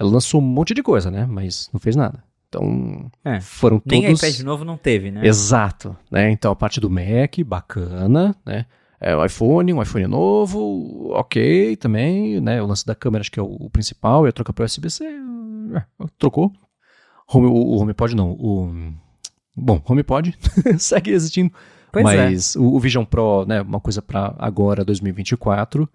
[0.00, 1.26] ela lançou um monte de coisa, né?
[1.26, 2.24] Mas não fez nada.
[2.48, 4.00] Então, é, foram todos...
[4.00, 5.24] Nem iPad novo não teve, né?
[5.24, 5.96] Exato.
[6.10, 6.30] Né?
[6.30, 8.66] Então, a parte do Mac, bacana, né?
[9.00, 12.62] é, o iPhone, um iPhone novo, ok também, né?
[12.62, 15.82] O lance da câmera acho que é o, principal, e a troca para USB-C, é,
[16.18, 16.52] trocou.
[17.32, 18.92] Home, o, o HomePod não, o...
[19.56, 20.36] Bom, HomePod
[20.78, 21.50] segue existindo,
[21.90, 22.58] pois mas é.
[22.58, 25.88] o, o, Vision Pro, né, uma coisa para agora, 2024,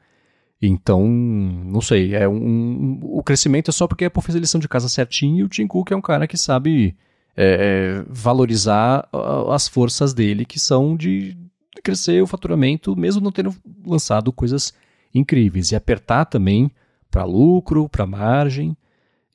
[0.67, 4.59] então, não sei, é um, o crescimento é só porque a Apple fez a lição
[4.59, 6.95] de casa certinho e o Tim Cook é um cara que sabe
[7.35, 9.07] é, é valorizar
[9.51, 11.37] as forças dele, que são de
[11.83, 13.53] crescer o faturamento, mesmo não tendo
[13.85, 14.73] lançado coisas
[15.13, 15.71] incríveis.
[15.71, 16.71] E apertar também
[17.11, 18.75] para lucro, para margem.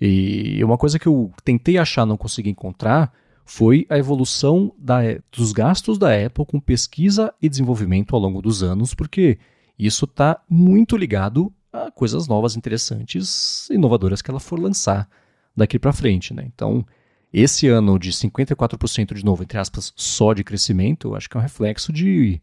[0.00, 3.12] E uma coisa que eu tentei achar, não consegui encontrar,
[3.44, 5.00] foi a evolução da,
[5.30, 9.38] dos gastos da Apple com pesquisa e desenvolvimento ao longo dos anos, porque
[9.86, 15.08] isso está muito ligado a coisas novas, interessantes, inovadoras que ela for lançar
[15.56, 16.34] daqui para frente.
[16.34, 16.44] Né?
[16.46, 16.84] Então,
[17.32, 21.40] esse ano de 54% de novo, entre aspas, só de crescimento, eu acho que é
[21.40, 22.40] um reflexo de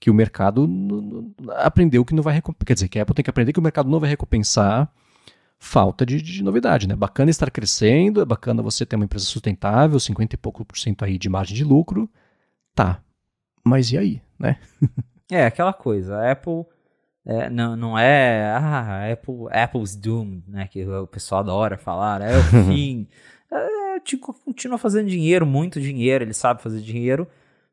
[0.00, 0.68] que o mercado
[1.58, 2.66] aprendeu que não vai recompensar.
[2.66, 4.90] Quer dizer, que a Apple tem que aprender que o mercado não vai recompensar
[5.58, 6.96] falta de, de, novidade, né?
[6.96, 11.04] Bacana estar crescendo, é bacana você ter uma empresa sustentável, 50 e pouco por cento
[11.04, 12.10] aí de margem de lucro.
[12.74, 13.00] Tá.
[13.64, 14.58] Mas e aí, né?
[15.30, 16.16] é, aquela coisa.
[16.16, 16.64] A Apple
[17.24, 18.52] é, não, não é.
[18.56, 20.66] Ah, Apple, Apple's Doom, né?
[20.68, 22.20] Que o pessoal adora falar.
[22.20, 23.06] É o fim.
[23.50, 27.28] é, tipo, continua fazendo dinheiro, muito dinheiro, ele sabe fazer dinheiro.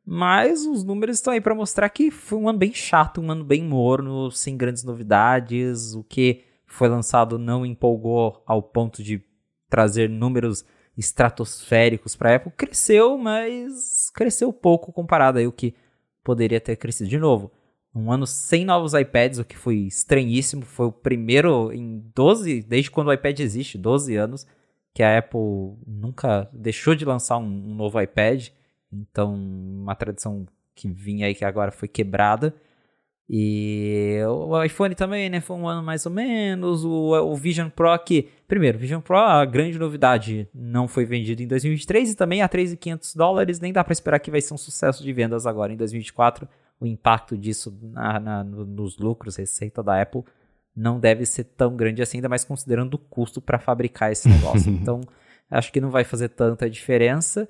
[0.05, 3.43] Mas os números estão aí para mostrar que foi um ano bem chato, um ano
[3.43, 5.93] bem morno, sem grandes novidades.
[5.93, 9.23] O que foi lançado não empolgou ao ponto de
[9.69, 10.65] trazer números
[10.97, 12.51] estratosféricos para a Apple.
[12.51, 15.75] Cresceu, mas cresceu pouco comparado aí o que
[16.23, 17.51] poderia ter crescido de novo.
[17.93, 20.63] Um ano sem novos iPads, o que foi estranhíssimo.
[20.63, 24.45] Foi o primeiro em 12, desde quando o iPad existe, 12 anos,
[24.93, 28.49] que a Apple nunca deixou de lançar um, um novo iPad.
[28.91, 32.53] Então, uma tradição que vinha aí que agora foi quebrada.
[33.31, 35.39] E o iPhone também, né?
[35.39, 36.83] Foi um ano mais ou menos.
[36.83, 38.27] O, o Vision Pro aqui.
[38.47, 42.49] Primeiro, o Vision Pro, a grande novidade, não foi vendido em 2023 e também a
[42.49, 43.59] 3.500 dólares.
[43.59, 46.47] Nem dá para esperar que vai ser um sucesso de vendas agora em 2024.
[46.79, 50.23] O impacto disso na, na, nos lucros, receita da Apple,
[50.75, 54.71] não deve ser tão grande assim, ainda mais considerando o custo para fabricar esse negócio.
[54.71, 55.01] então,
[55.49, 57.49] acho que não vai fazer tanta diferença.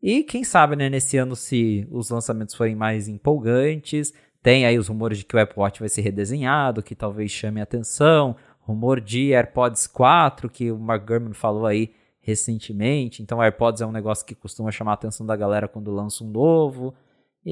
[0.00, 4.86] E quem sabe, né, nesse ano, se os lançamentos forem mais empolgantes, tem aí os
[4.86, 9.32] rumores de que o Apple Watch vai ser redesenhado, que talvez chame atenção, rumor de
[9.32, 13.22] AirPods 4, que o Mark Gurman falou aí recentemente.
[13.22, 16.28] Então, AirPods é um negócio que costuma chamar a atenção da galera quando lança um
[16.28, 16.94] novo.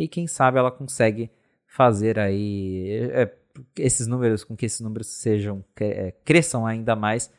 [0.02, 1.30] E quem sabe ela consegue
[1.66, 3.32] fazer aí é,
[3.78, 7.30] esses números, com que esses números sejam é, cresçam ainda mais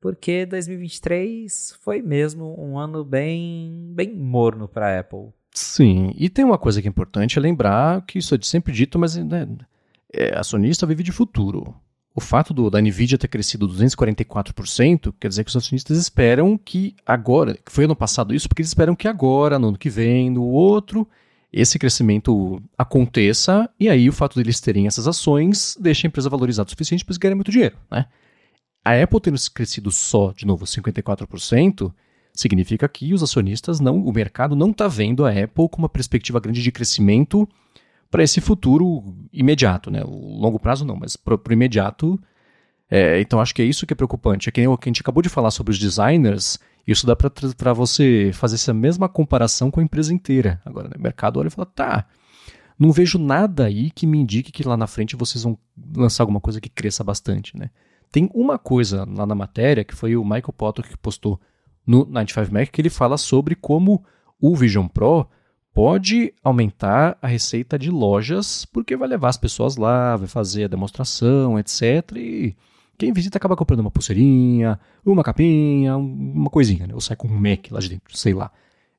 [0.00, 5.28] porque 2023 foi mesmo um ano bem, bem morno para a Apple.
[5.52, 8.98] Sim, e tem uma coisa que é importante é lembrar que isso é sempre dito,
[8.98, 9.46] mas né,
[10.12, 11.74] é, a acionista vive de futuro.
[12.14, 16.96] O fato do, da Nvidia ter crescido 244% quer dizer que os acionistas esperam que
[17.04, 20.30] agora, que foi ano passado isso, porque eles esperam que agora, no ano que vem,
[20.30, 21.06] no outro,
[21.52, 26.68] esse crescimento aconteça, e aí o fato deles terem essas ações deixa a empresa valorizada
[26.68, 28.06] o suficiente para eles ganharem muito dinheiro, né?
[28.84, 31.92] A Apple tendo crescido só, de novo, 54%,
[32.32, 36.40] significa que os acionistas não, o mercado não está vendo a Apple com uma perspectiva
[36.40, 37.48] grande de crescimento
[38.10, 40.02] para esse futuro imediato, né?
[40.04, 42.18] O longo prazo não, mas para o imediato.
[42.90, 44.48] É, então acho que é isso que é preocupante.
[44.48, 48.56] É que a gente acabou de falar sobre os designers, isso dá para você fazer
[48.56, 50.60] essa mesma comparação com a empresa inteira.
[50.64, 52.06] Agora, né, o mercado olha e fala, tá,
[52.78, 55.58] não vejo nada aí que me indique que lá na frente vocês vão
[55.94, 57.70] lançar alguma coisa que cresça bastante, né?
[58.10, 61.40] Tem uma coisa lá na matéria, que foi o Michael Potter que postou
[61.86, 64.04] no 95Mac, que ele fala sobre como
[64.40, 65.28] o Vision Pro
[65.72, 70.68] pode aumentar a receita de lojas, porque vai levar as pessoas lá, vai fazer a
[70.68, 72.16] demonstração, etc.
[72.16, 72.56] E
[73.00, 76.92] quem visita acaba comprando uma pulseirinha, uma capinha, uma coisinha, né?
[76.92, 78.52] Ou sai com um Mac lá de dentro, sei lá.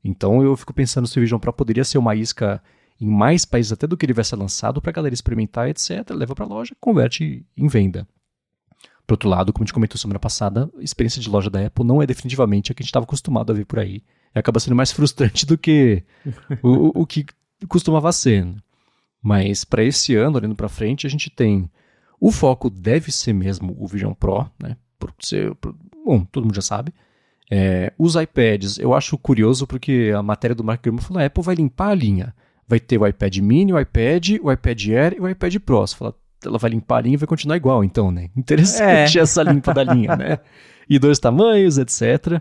[0.04, 2.60] Então eu fico pensando se o Vision Pro poderia ser uma isca
[3.00, 6.10] em mais países até do que ele vai ser lançado para a galera experimentar, etc.
[6.16, 8.08] Leva para a loja, converte em venda.
[9.06, 11.86] Por outro lado, como a gente comentou semana passada, a experiência de loja da Apple
[11.86, 14.04] não é definitivamente a que a gente estava acostumado a ver por aí.
[14.34, 16.04] E acaba sendo mais frustrante do que
[16.64, 17.24] o, o, que
[17.68, 18.46] costumava ser.
[18.46, 18.56] Né?
[19.22, 21.70] Mas para esse ano, olhando para frente, a gente tem
[22.22, 24.78] o foco deve ser mesmo o Vision Pro, né?
[25.00, 26.94] Por ser, por, bom, todo mundo já sabe.
[27.50, 31.44] É, os iPads, eu acho curioso porque a matéria do Mark Gurman falou: a Apple
[31.44, 32.36] vai limpar a linha.
[32.68, 35.80] Vai ter o iPad mini, o iPad, o iPad Air e o iPad Pro.
[35.80, 36.16] Você fala,
[36.46, 38.30] ela vai limpar a linha e vai continuar igual, então, né?
[38.38, 39.22] Interessante é.
[39.24, 40.40] essa limpa da linha, né?
[40.88, 42.40] E dois tamanhos, etc.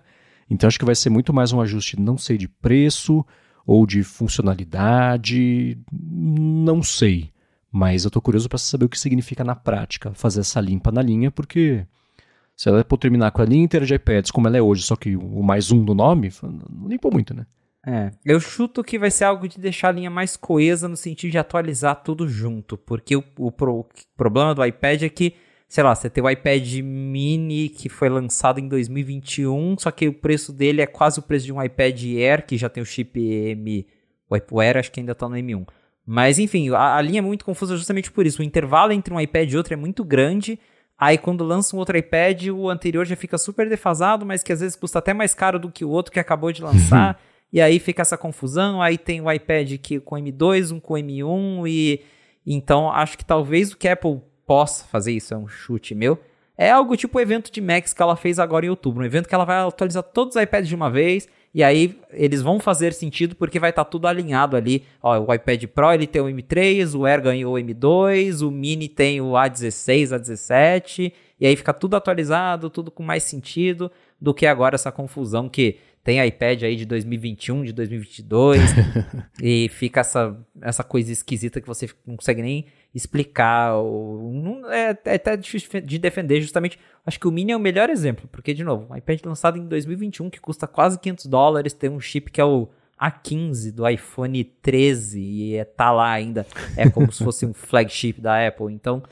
[0.48, 3.24] Então acho que vai ser muito mais um ajuste, não sei, de preço
[3.66, 7.30] ou de funcionalidade, não sei.
[7.72, 11.02] Mas eu tô curioso para saber o que significa na prática fazer essa limpa na
[11.02, 11.86] linha, porque
[12.56, 14.96] se ela for terminar com a linha inteira de iPads como ela é hoje, só
[14.96, 17.46] que o mais um do nome, não limpou muito, né?
[17.86, 21.30] É, eu chuto que vai ser algo de deixar a linha mais coesa no sentido
[21.30, 25.34] de atualizar tudo junto, porque o, o, o problema do iPad é que,
[25.66, 30.12] sei lá, você tem o iPad mini que foi lançado em 2021, só que o
[30.12, 33.18] preço dele é quase o preço de um iPad Air, que já tem o chip
[33.18, 33.86] M,
[34.50, 35.66] o Air acho que ainda tá no M1.
[36.12, 39.20] Mas enfim, a, a linha é muito confusa justamente por isso, o intervalo entre um
[39.20, 40.58] iPad e outro é muito grande,
[41.00, 44.60] Aí quando lança um outro iPad, o anterior já fica super defasado, mas que às
[44.60, 47.18] vezes custa até mais caro do que o outro que acabou de lançar.
[47.50, 48.82] e aí fica essa confusão.
[48.82, 52.02] Aí tem o iPad que com M2, um com M1 e
[52.46, 56.18] então acho que talvez o que a Apple possa fazer isso é um chute meu.
[56.54, 59.26] É algo tipo o evento de Max que ela fez agora em outubro, um evento
[59.26, 62.92] que ela vai atualizar todos os iPads de uma vez e aí eles vão fazer
[62.92, 64.84] sentido porque vai estar tá tudo alinhado ali.
[65.02, 68.88] Ó, o iPad Pro ele tem o M3, o Air ganhou o M2, o Mini
[68.88, 73.90] tem o A16, A17, e aí fica tudo atualizado, tudo com mais sentido
[74.20, 78.60] do que agora essa confusão que tem iPad aí de 2021, de 2022,
[79.42, 83.74] e fica essa, essa coisa esquisita que você não consegue nem explicar.
[83.74, 86.78] Ou, não, é, é até difícil de defender, justamente.
[87.04, 89.66] Acho que o Mini é o melhor exemplo, porque, de novo, um iPad lançado em
[89.66, 92.68] 2021 que custa quase 500 dólares, tem um chip que é o
[93.00, 96.46] A15 do iPhone 13 e é, tá lá ainda.
[96.76, 98.72] É como se fosse um flagship da Apple.
[98.72, 99.02] Então,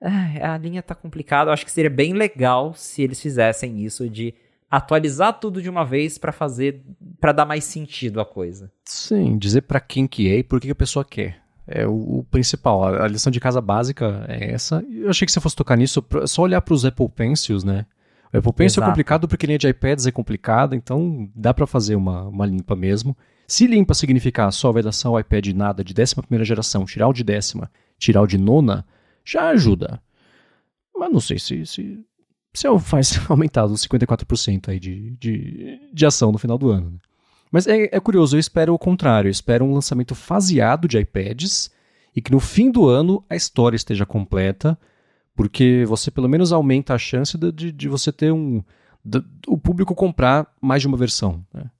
[0.00, 1.50] é, a linha tá complicada.
[1.50, 4.34] Eu acho que seria bem legal se eles fizessem isso de
[4.70, 6.82] atualizar tudo de uma vez para fazer,
[7.20, 8.70] para dar mais sentido à coisa.
[8.84, 11.40] Sim, dizer para quem que é e por que a pessoa quer.
[11.70, 12.82] É o, o principal.
[12.82, 14.82] A, a, lição de casa básica é essa.
[14.90, 17.84] Eu achei que você fosse tocar nisso, pra, só olhar para os Apple Pencils, né?
[18.32, 18.84] O Apple Pencil é Exato.
[18.84, 22.74] é complicado porque linha de iPads é complicada, então dá para fazer uma, uma limpa
[22.74, 23.16] mesmo.
[23.46, 27.12] Se limpa significar só vai lançar o iPad nada de 11 primeira geração, tirar o
[27.12, 28.84] de décima, tirar o de nona,
[29.24, 30.00] já ajuda.
[30.96, 32.04] Mas não sei se, se
[32.52, 36.90] você faz aumentar os 54% aí de, de, de ação no final do ano.
[36.90, 36.98] Né?
[37.50, 39.28] Mas é, é, curioso, eu espero o contrário.
[39.28, 41.70] Eu espero um lançamento faseado de iPads
[42.14, 44.78] e que no fim do ano a história esteja completa,
[45.34, 48.62] porque você pelo menos aumenta a chance de, de, você ter um.
[49.04, 51.44] De, o público comprar mais de uma versão.
[51.52, 51.70] Né?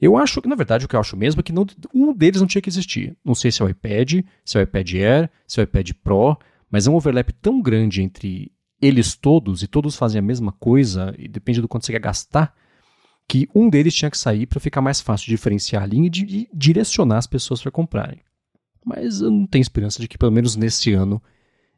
[0.00, 2.40] Eu acho que, na verdade, o que eu acho mesmo é que não, um deles
[2.40, 3.16] não tinha que existir.
[3.24, 5.90] Não sei se é o iPad, se é o iPad Air, se é o iPad
[6.04, 6.38] Pro,
[6.70, 11.14] mas é um overlap tão grande entre eles todos, e todos fazem a mesma coisa,
[11.18, 12.54] e depende do quanto você quer gastar,
[13.28, 16.48] que um deles tinha que sair para ficar mais fácil diferenciar a linha e de
[16.52, 18.20] direcionar as pessoas para comprarem.
[18.84, 21.20] Mas eu não tenho esperança de que, pelo menos nesse ano,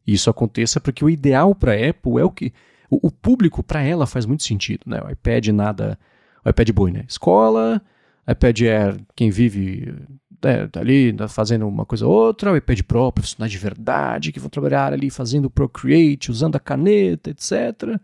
[0.07, 2.53] isso aconteça, porque o ideal para a Apple é o que.
[2.91, 4.83] O, o público, para ela, faz muito sentido.
[4.87, 5.01] Né?
[5.03, 5.99] O iPad nada.
[6.45, 7.05] O iPad boi, né?
[7.09, 7.83] Escola,
[8.31, 9.95] iPad Air, quem vive
[10.43, 14.31] é, tá ali tá fazendo uma coisa ou outra, o iPad Pro, profissionais de verdade
[14.33, 18.01] que vão trabalhar ali fazendo Procreate, usando a caneta, etc.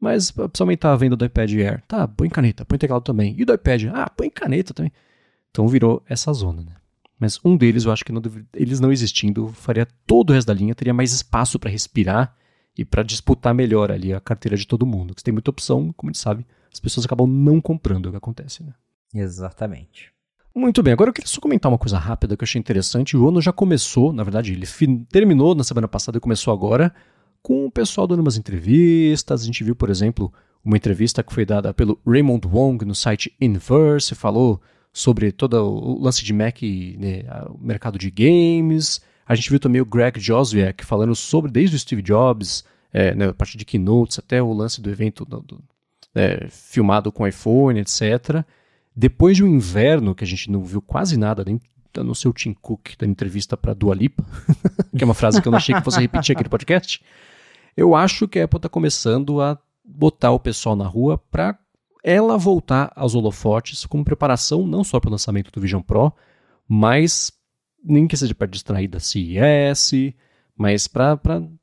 [0.00, 1.82] Mas precisa aumentar a venda do iPad Air.
[1.88, 3.34] Tá, põe caneta, põe teclado também.
[3.38, 3.84] E do iPad?
[3.92, 4.92] Ah, põe caneta também.
[5.50, 6.72] Então virou essa zona, né?
[7.18, 8.22] Mas um deles, eu acho que não
[8.54, 12.36] eles não existindo, faria todo o resto da linha, teria mais espaço para respirar
[12.76, 15.08] e para disputar melhor ali a carteira de todo mundo.
[15.08, 18.16] Porque tem muita opção, como a gente sabe, as pessoas acabam não comprando o que
[18.16, 18.72] acontece, né?
[19.12, 20.12] Exatamente.
[20.54, 23.16] Muito bem, agora eu queria só comentar uma coisa rápida que eu achei interessante.
[23.16, 24.66] O ano já começou, na verdade, ele
[25.10, 26.94] terminou na semana passada e começou agora,
[27.42, 29.42] com o pessoal dando umas entrevistas.
[29.42, 30.32] A gente viu, por exemplo,
[30.64, 34.60] uma entrevista que foi dada pelo Raymond Wong no site Inverse, falou
[34.92, 36.60] sobre todo o lance de Mac,
[36.98, 39.00] né, o mercado de games.
[39.26, 43.28] A gente viu também o Greg Joswiak falando sobre, desde o Steve Jobs, é, né,
[43.28, 45.62] a partir de keynotes até o lance do evento do, do,
[46.14, 48.44] é, filmado com iPhone, etc.
[48.96, 51.60] Depois de um inverno que a gente não viu quase nada, nem
[52.02, 54.24] no seu Tim Cook da entrevista para Dua Lipa,
[54.96, 57.02] que é uma frase que eu não achei que fosse repetir aqui no podcast,
[57.76, 61.58] eu acho que a Apple está começando a botar o pessoal na rua para
[62.02, 66.12] ela voltar aos holofotes como preparação não só para o lançamento do Vision Pro,
[66.66, 67.32] mas
[67.82, 70.14] nem que seja para distrair da CES,
[70.56, 71.18] mas para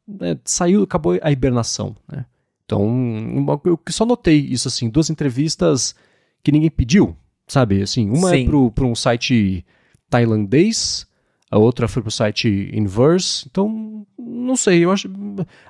[0.08, 2.26] né, sair, acabou a hibernação, né?
[2.66, 5.94] Então, eu só notei isso assim, duas entrevistas
[6.42, 7.16] que ninguém pediu,
[7.48, 7.82] sabe?
[7.82, 8.48] Assim, uma é Sim.
[8.48, 9.64] é para um site
[10.10, 11.08] tailandês,
[11.50, 13.48] a outra foi para o site Inverse.
[13.50, 15.10] Então, não sei, eu acho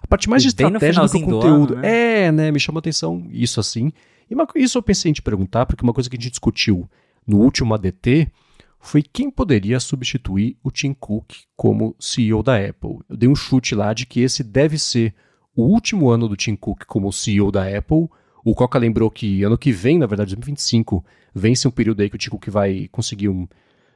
[0.01, 1.73] a parte mais de estratégia do que o conteúdo.
[1.73, 2.25] Ano, né?
[2.25, 2.51] É, né?
[2.51, 3.91] Me chamou atenção isso assim.
[4.29, 6.89] E uma, isso eu pensei em te perguntar, porque uma coisa que a gente discutiu
[7.27, 8.31] no último ADT
[8.79, 12.99] foi quem poderia substituir o Tim Cook como CEO da Apple.
[13.09, 15.13] Eu dei um chute lá de que esse deve ser
[15.55, 18.07] o último ano do Tim Cook como CEO da Apple.
[18.43, 22.15] O Coca lembrou que ano que vem, na verdade, 2025, vence um período aí que
[22.15, 23.47] o Tico que vai conseguir um.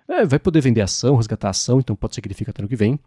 [0.10, 2.68] É, vai poder vender ação, resgatar ação, então pode ser que ele fique até ano
[2.68, 2.99] que vem.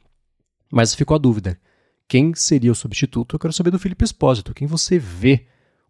[0.70, 1.59] Mas ficou a dúvida.
[2.07, 3.34] Quem seria o substituto?
[3.34, 4.55] Eu quero saber do Felipe Espósito.
[4.55, 5.46] Quem você vê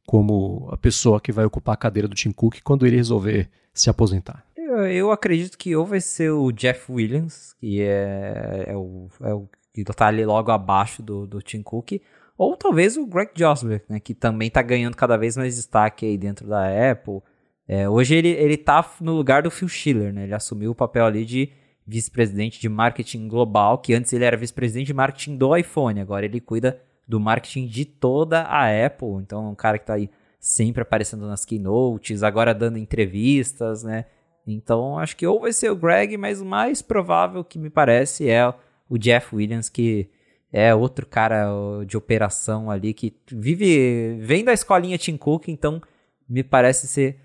[0.06, 3.90] como a pessoa que vai ocupar a cadeira do Tim Cook quando ele resolver se
[3.90, 4.44] aposentar?
[4.56, 9.34] Eu, eu acredito que ou vai ser o Jeff Williams, que é, é, o, é
[9.34, 12.00] o que tá ali logo abaixo do, do Tim Cook,
[12.36, 16.16] ou talvez o Greg Joswick, né, que também tá ganhando cada vez mais destaque aí
[16.16, 17.20] dentro da Apple.
[17.66, 20.24] É, hoje ele, ele tá no lugar do Phil Schiller, né?
[20.24, 21.50] Ele assumiu o papel ali de
[21.86, 26.40] vice-presidente de marketing global, que antes ele era vice-presidente de marketing do iPhone, agora ele
[26.40, 29.16] cuida do marketing de toda a Apple.
[29.20, 30.08] Então, é um cara que está aí
[30.38, 34.06] sempre aparecendo nas keynotes, agora dando entrevistas, né?
[34.46, 38.28] Então, acho que ou vai ser o Greg, mas o mais provável que me parece
[38.28, 38.52] é
[38.88, 40.08] o Jeff Williams, que
[40.52, 41.46] é outro cara
[41.86, 45.80] de operação ali que vive, vem da escolinha Tim Cook, então
[46.28, 47.18] me parece ser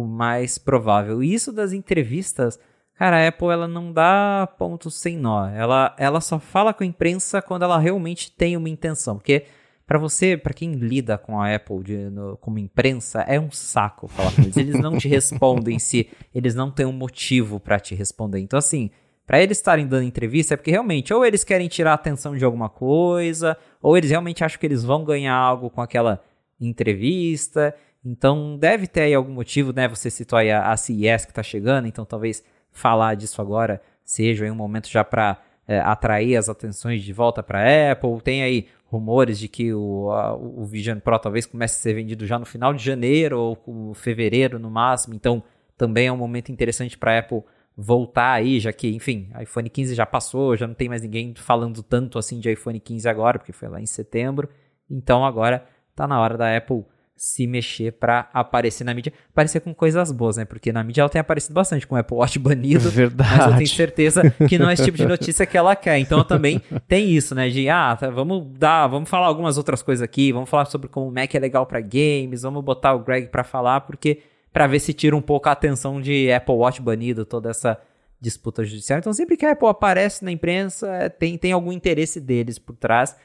[0.00, 1.22] o mais provável.
[1.22, 2.58] E isso das entrevistas,
[2.94, 5.48] Cara, a Apple ela não dá pontos sem nó.
[5.48, 9.16] Ela, ela só fala com a imprensa quando ela realmente tem uma intenção.
[9.16, 9.46] Porque
[9.86, 14.06] para você, para quem lida com a Apple de, no, como imprensa, é um saco
[14.06, 14.56] falar com eles.
[14.56, 18.38] Eles não te respondem se eles não têm um motivo para te responder.
[18.38, 18.90] Então, assim,
[19.26, 22.44] para eles estarem dando entrevista é porque realmente ou eles querem tirar a atenção de
[22.44, 26.22] alguma coisa, ou eles realmente acham que eles vão ganhar algo com aquela
[26.60, 27.74] entrevista.
[28.04, 29.88] Então, deve ter aí algum motivo, né?
[29.88, 34.50] Você citou aí a, a CES que tá chegando, então talvez falar disso agora seja
[34.50, 38.20] um momento já para é, atrair as atenções de volta para a Apple.
[38.20, 42.26] Tem aí rumores de que o, a, o Vision Pro talvez comece a ser vendido
[42.26, 45.14] já no final de janeiro ou fevereiro no máximo.
[45.14, 45.42] Então
[45.76, 47.42] também é um momento interessante para a Apple
[47.76, 51.82] voltar aí, já que, enfim, iPhone 15 já passou, já não tem mais ninguém falando
[51.82, 54.48] tanto assim de iPhone 15 agora, porque foi lá em setembro.
[54.90, 56.84] Então agora está na hora da Apple
[57.16, 60.44] se mexer para aparecer na mídia, aparecer com coisas boas, né?
[60.44, 63.30] Porque na mídia ela tem aparecido bastante com o Apple Watch banido, Verdade.
[63.38, 65.98] mas eu tenho certeza que não é esse tipo de notícia que ela quer.
[65.98, 67.48] Então também tem isso, né?
[67.48, 71.08] De ah, tá, vamos dar, vamos falar algumas outras coisas aqui, vamos falar sobre como
[71.08, 74.80] o Mac é legal para games, vamos botar o Greg para falar, porque para ver
[74.80, 77.78] se tira um pouco a atenção de Apple Watch banido, toda essa
[78.20, 78.98] disputa judicial.
[78.98, 82.74] Então sempre que a Apple aparece na imprensa, é, tem tem algum interesse deles por
[82.74, 83.16] trás.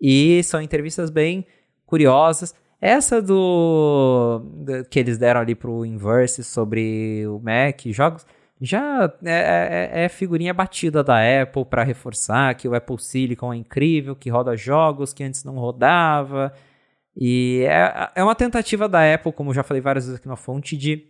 [0.00, 1.46] E são entrevistas bem
[1.86, 2.54] curiosas.
[2.84, 4.42] Essa do,
[4.90, 8.26] que eles deram ali pro Inverse sobre o Mac, jogos,
[8.60, 13.56] já é, é, é figurinha batida da Apple para reforçar que o Apple Silicon é
[13.56, 16.52] incrível, que roda jogos que antes não rodava.
[17.16, 20.76] E é, é uma tentativa da Apple, como já falei várias vezes aqui na fonte,
[20.76, 21.06] de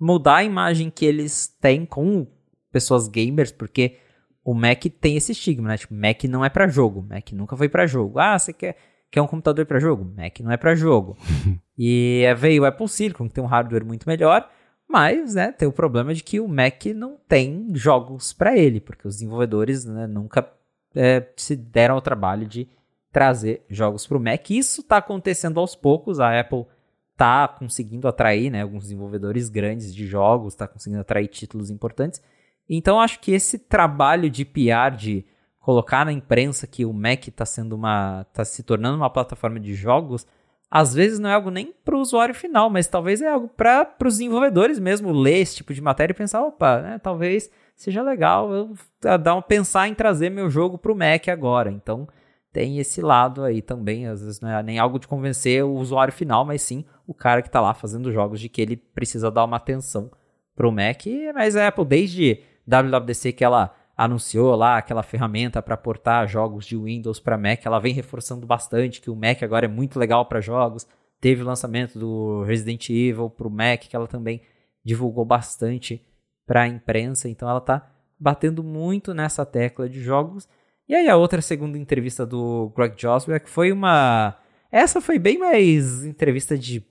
[0.00, 2.26] mudar a imagem que eles têm com
[2.72, 3.98] pessoas gamers, porque
[4.42, 5.76] o Mac tem esse estigma, né?
[5.76, 8.18] Tipo, Mac não é para jogo, Mac nunca foi para jogo.
[8.18, 8.76] Ah, você quer
[9.10, 10.12] Quer um computador para jogo?
[10.16, 11.16] Mac não é para jogo.
[11.78, 14.48] e veio o Apple Silicon, que tem um hardware muito melhor,
[14.88, 19.06] mas né, tem o problema de que o Mac não tem jogos para ele, porque
[19.06, 20.48] os desenvolvedores né, nunca
[20.94, 22.68] é, se deram ao trabalho de
[23.12, 24.50] trazer jogos para o Mac.
[24.50, 26.20] Isso está acontecendo aos poucos.
[26.20, 26.66] A Apple
[27.12, 32.22] está conseguindo atrair né, alguns desenvolvedores grandes de jogos, está conseguindo atrair títulos importantes.
[32.68, 35.24] Então acho que esse trabalho de PR, de
[35.66, 38.24] colocar na imprensa que o Mac está sendo uma.
[38.30, 40.24] está se tornando uma plataforma de jogos,
[40.70, 43.92] às vezes não é algo nem para o usuário final, mas talvez é algo para
[44.04, 48.52] os desenvolvedores mesmo ler esse tipo de matéria e pensar, opa, né, talvez seja legal
[48.52, 48.74] eu
[49.18, 51.68] dar um, pensar em trazer meu jogo para o Mac agora.
[51.68, 52.06] Então
[52.52, 56.12] tem esse lado aí também, às vezes não é nem algo de convencer o usuário
[56.12, 59.44] final, mas sim o cara que está lá fazendo jogos de que ele precisa dar
[59.44, 60.12] uma atenção
[60.54, 61.02] para o Mac.
[61.34, 66.76] Mas a Apple, desde WWDC que ela anunciou lá aquela ferramenta para portar jogos de
[66.76, 70.40] Windows para Mac, ela vem reforçando bastante que o Mac agora é muito legal para
[70.40, 70.86] jogos.
[71.20, 74.42] Teve o lançamento do Resident Evil para o Mac, que ela também
[74.84, 76.04] divulgou bastante
[76.46, 77.90] para a imprensa, então ela está
[78.20, 80.46] batendo muito nessa tecla de jogos.
[80.88, 84.36] E aí a outra segunda entrevista do Greg Joswick foi uma
[84.70, 86.84] essa foi bem mais entrevista de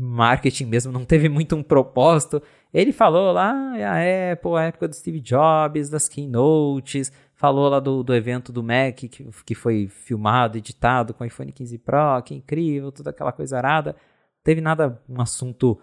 [0.00, 2.42] marketing mesmo, não teve muito um propósito.
[2.72, 8.02] Ele falou lá a Apple, a época do Steve Jobs, das keynotes, falou lá do,
[8.02, 9.08] do evento do Mac que,
[9.44, 13.56] que foi filmado, editado com o iPhone 15 Pro, que é incrível, toda aquela coisa
[13.56, 13.92] arada.
[13.92, 15.78] Não teve nada, um assunto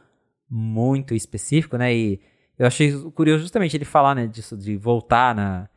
[0.49, 1.93] muito específico, né?
[1.95, 2.19] E
[2.57, 5.69] eu achei curioso justamente ele falar, né, disso, de voltar na,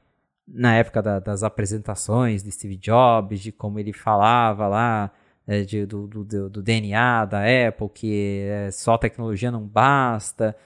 [0.47, 5.11] na época da, das apresentações de Steve Jobs, de como ele falava lá,
[5.47, 10.57] é, de, do, do, do, DNA da Apple, que é, só tecnologia não basta.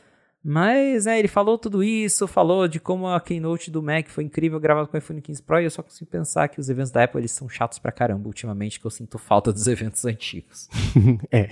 [0.47, 4.61] Mas é, ele falou tudo isso, falou de como a keynote do Mac foi incrível
[4.61, 7.03] gravado com o iPhone 15 Pro, e eu só consigo pensar que os eventos da
[7.03, 10.69] Apple eles são chatos pra caramba ultimamente, que eu sinto falta dos eventos antigos.
[11.33, 11.49] é.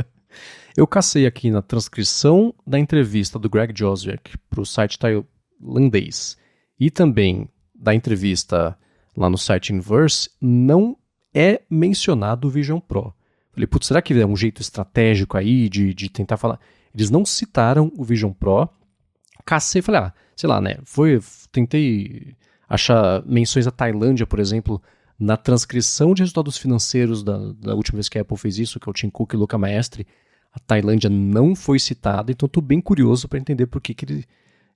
[0.74, 6.38] eu cacei aqui na transcrição da entrevista do Greg Joswick pro site tailandês
[6.80, 8.78] e também da entrevista
[9.14, 10.96] lá no site Inverse, não
[11.36, 13.12] é mencionado o Vision Pro.
[13.52, 16.58] Falei, putz, será que é um jeito estratégico aí de, de tentar falar?
[16.94, 18.66] Eles não citaram o Vision Pro.
[19.44, 20.78] Cacei, falei, ah, sei lá, né?
[20.84, 21.20] Foi,
[21.52, 22.34] tentei
[22.66, 24.82] achar menções à Tailândia, por exemplo,
[25.18, 28.88] na transcrição de resultados financeiros da, da última vez que a Apple fez isso, que
[28.88, 30.06] é o Tim Cook e o Luca Maestre,
[30.52, 34.24] a Tailândia não foi citada, então estou bem curioso para entender por que, que ele.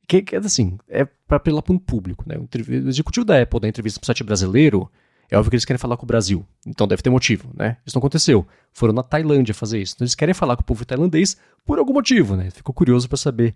[0.07, 2.25] Que, que, assim, é para apelar para um público.
[2.29, 2.37] Né?
[2.37, 4.91] O executivo da Apple, da entrevista para o site brasileiro,
[5.31, 6.45] é óbvio que eles querem falar com o Brasil.
[6.67, 7.77] Então deve ter motivo, né?
[7.87, 8.47] Isso não aconteceu.
[8.73, 9.95] Foram na Tailândia fazer isso.
[9.95, 12.51] Então eles querem falar com o povo tailandês por algum motivo, né?
[12.51, 13.55] Ficou curioso para saber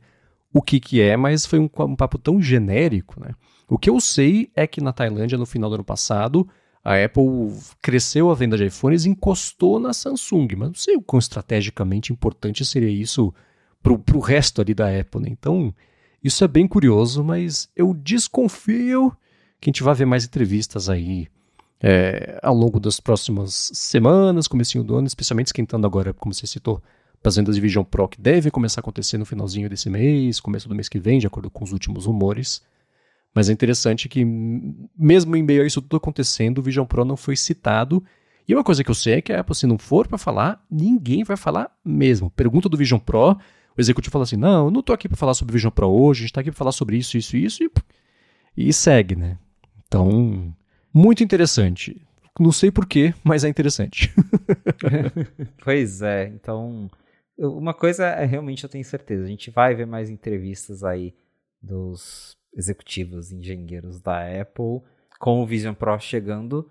[0.53, 3.35] o que que é, mas foi um, um, papo tão genérico, né?
[3.69, 6.49] O que eu sei é que na Tailândia, no final do ano passado,
[6.85, 7.53] a Apple
[7.83, 10.49] cresceu a venda de iPhones e encostou na Samsung.
[10.57, 13.35] Mas não sei o quão estrategicamente importante seria isso
[13.83, 15.29] pro, pro resto ali da Apple, né?
[15.29, 15.75] Então,
[16.23, 19.11] isso é bem curioso, mas eu desconfio
[19.61, 21.27] que a gente vai ver mais entrevistas aí
[21.87, 26.83] é, ao longo das próximas semanas, comecinho do ano, especialmente esquentando agora, como você citou,
[27.23, 30.41] para as vendas de Vision Pro, que deve começar a acontecer no finalzinho desse mês,
[30.41, 32.63] começo do mês que vem, de acordo com os últimos rumores.
[33.35, 37.19] Mas é interessante que, mesmo em meio a isso tudo acontecendo, o Vision Pro não
[37.19, 38.03] foi citado.
[38.49, 40.65] E uma coisa que eu sei é que a Apple, se não for para falar,
[40.71, 42.31] ninguém vai falar mesmo.
[42.31, 43.33] Pergunta do Vision Pro,
[43.77, 45.91] o executivo fala assim: não, eu não estou aqui para falar sobre o Vision Pro
[45.91, 47.71] hoje, a gente está aqui para falar sobre isso, isso isso, e,
[48.57, 49.37] e segue, né?
[49.87, 50.55] Então,
[50.95, 52.01] muito interessante.
[52.39, 54.13] Não sei porquê, mas é interessante.
[55.63, 56.91] pois é, então.
[57.37, 59.25] Uma coisa é realmente eu tenho certeza.
[59.25, 61.13] A gente vai ver mais entrevistas aí
[61.61, 64.83] dos executivos, engenheiros da Apple
[65.19, 66.71] com o Vision Pro chegando.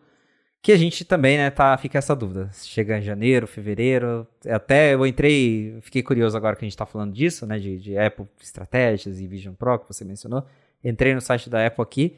[0.62, 2.50] Que a gente também, né, tá, fica essa dúvida.
[2.54, 4.26] Chega em janeiro, fevereiro.
[4.48, 7.98] Até eu entrei, fiquei curioso agora que a gente tá falando disso, né, de, de
[7.98, 10.46] Apple estratégias e Vision Pro que você mencionou.
[10.82, 12.18] Entrei no site da Apple aqui.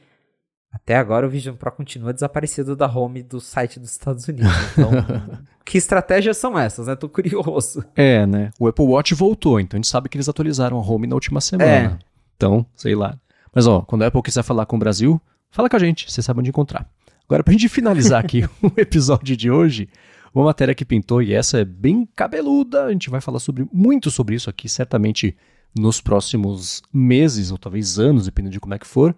[0.76, 4.52] Até agora o Vision Pro continua desaparecido da home do site dos Estados Unidos.
[4.74, 4.92] Então,
[5.64, 6.96] que estratégias são essas, né?
[6.96, 7.84] Tô curioso.
[7.96, 8.52] É, né?
[8.60, 11.40] O Apple Watch voltou, então a gente sabe que eles atualizaram a home na última
[11.40, 11.72] semana.
[11.72, 11.98] É.
[12.36, 13.18] Então, sei lá.
[13.54, 15.20] Mas ó, quando a Apple quiser falar com o Brasil,
[15.50, 16.86] fala com a gente, vocês sabem onde encontrar.
[17.26, 19.88] Agora, pra gente finalizar aqui o episódio de hoje,
[20.34, 24.12] uma matéria que pintou, e essa é bem cabeluda, a gente vai falar sobre muito
[24.12, 25.36] sobre isso aqui, certamente
[25.78, 29.16] nos próximos meses, ou talvez anos, dependendo de como é que for,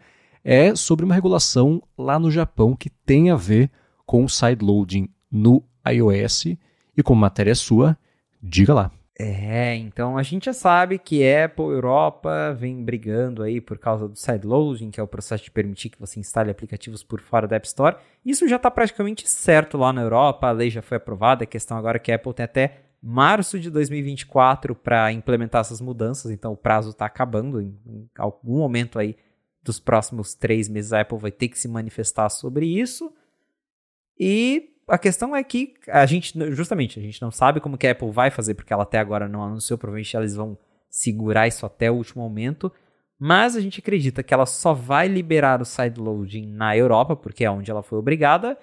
[0.50, 3.70] é sobre uma regulação lá no Japão que tem a ver
[4.06, 6.46] com o sideloading no iOS.
[6.96, 7.98] E como matéria é sua,
[8.42, 8.90] diga lá.
[9.20, 14.16] É, então a gente já sabe que Apple Europa vem brigando aí por causa do
[14.16, 17.68] sideloading, que é o processo de permitir que você instale aplicativos por fora da App
[17.68, 17.98] Store.
[18.24, 21.78] Isso já está praticamente certo lá na Europa, a lei já foi aprovada, a questão
[21.78, 26.54] agora é que a Apple tem até março de 2024 para implementar essas mudanças, então
[26.54, 29.16] o prazo está acabando em, em algum momento aí
[29.68, 33.14] dos próximos três meses a Apple vai ter que se manifestar sobre isso.
[34.20, 37.92] E a questão é que a gente, justamente, a gente não sabe como que a
[37.92, 40.58] Apple vai fazer, porque ela até agora não anunciou, provavelmente eles vão
[40.90, 42.72] segurar isso até o último momento.
[43.20, 47.52] Mas a gente acredita que ela só vai liberar o sideloading na Europa, porque é
[47.52, 48.58] onde ela foi obrigada.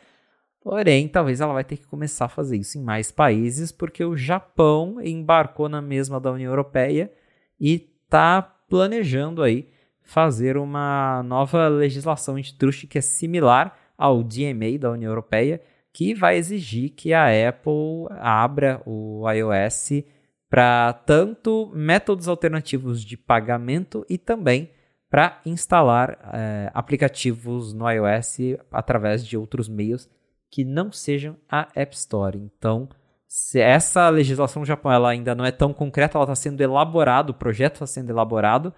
[0.63, 4.17] Porém, talvez ela vai ter que começar a fazer isso em mais países, porque o
[4.17, 7.13] Japão embarcou na mesma da União Europeia
[7.61, 9.69] e está planejando aí
[10.05, 15.61] fazer uma nova legislação antitruste que é similar ao DMA da União Europeia,
[15.93, 20.05] que vai exigir que a Apple abra o iOS
[20.51, 24.71] para tanto métodos alternativos de pagamento e também
[25.11, 30.09] para instalar é, aplicativos no iOS através de outros meios
[30.51, 32.39] que não sejam a App Store.
[32.39, 32.89] Então,
[33.27, 37.31] se essa legislação no Japão ela ainda não é tão concreta, ela está sendo elaborado,
[37.31, 38.73] o projeto está sendo elaborado,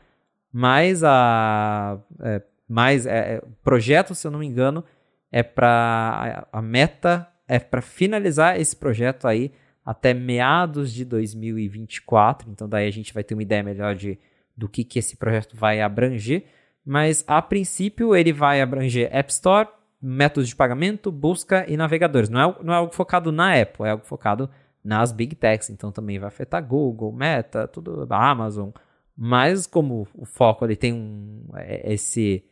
[0.59, 4.83] mas a é, mais é, é projeto, se eu não me engano,
[5.31, 9.53] é para a, a meta é para finalizar esse projeto aí
[9.85, 12.51] até meados de 2024.
[12.51, 14.19] Então daí a gente vai ter uma ideia melhor de
[14.57, 16.45] do que que esse projeto vai abranger,
[16.83, 19.69] mas a princípio ele vai abranger App Store,
[20.01, 22.31] métodos de pagamento, busca e navegadores.
[22.31, 24.49] Não é, não é algo focado na Apple, é algo focado
[24.83, 28.71] nas Big Techs, então também vai afetar Google, Meta, tudo, Amazon,
[29.17, 32.45] mas como o foco ele tem um, é, esse,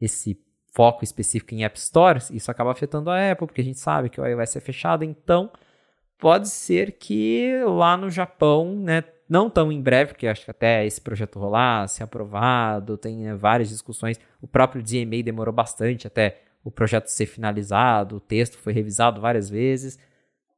[0.00, 0.40] esse
[0.72, 4.20] foco específico em App Stores, isso acaba afetando a Apple, porque a gente sabe que
[4.20, 5.50] o iOS é fechado, então
[6.18, 10.86] pode ser que lá no Japão, né, não tão em breve, porque acho que até
[10.86, 16.42] esse projeto rolar, ser aprovado, tem né, várias discussões, o próprio DMA demorou bastante até
[16.64, 19.98] o projeto ser finalizado, o texto foi revisado várias vezes,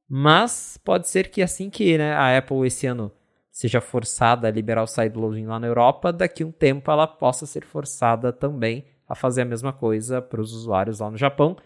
[0.08, 3.10] mas pode ser que assim que né, a Apple esse ano
[3.54, 7.46] seja forçada a liberar o sideloading lá na Europa, daqui a um tempo ela possa
[7.46, 11.56] ser forçada também a fazer a mesma coisa para os usuários lá no Japão.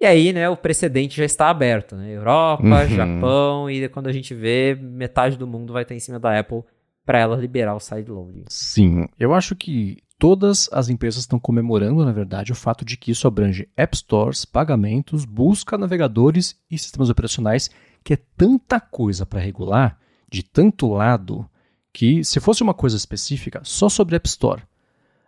[0.00, 2.12] E aí, né, o precedente já está aberto, né?
[2.12, 2.88] Europa, uhum.
[2.88, 6.62] Japão, e quando a gente vê, metade do mundo vai estar em cima da Apple
[7.04, 8.44] para ela liberar o sideloading.
[8.48, 13.10] Sim, eu acho que todas as empresas estão comemorando, na verdade, o fato de que
[13.10, 17.70] isso abrange App Stores, pagamentos, busca, navegadores e sistemas operacionais,
[18.04, 19.98] que é tanta coisa para regular,
[20.34, 21.48] de tanto lado,
[21.92, 24.62] que se fosse uma coisa específica só sobre App Store,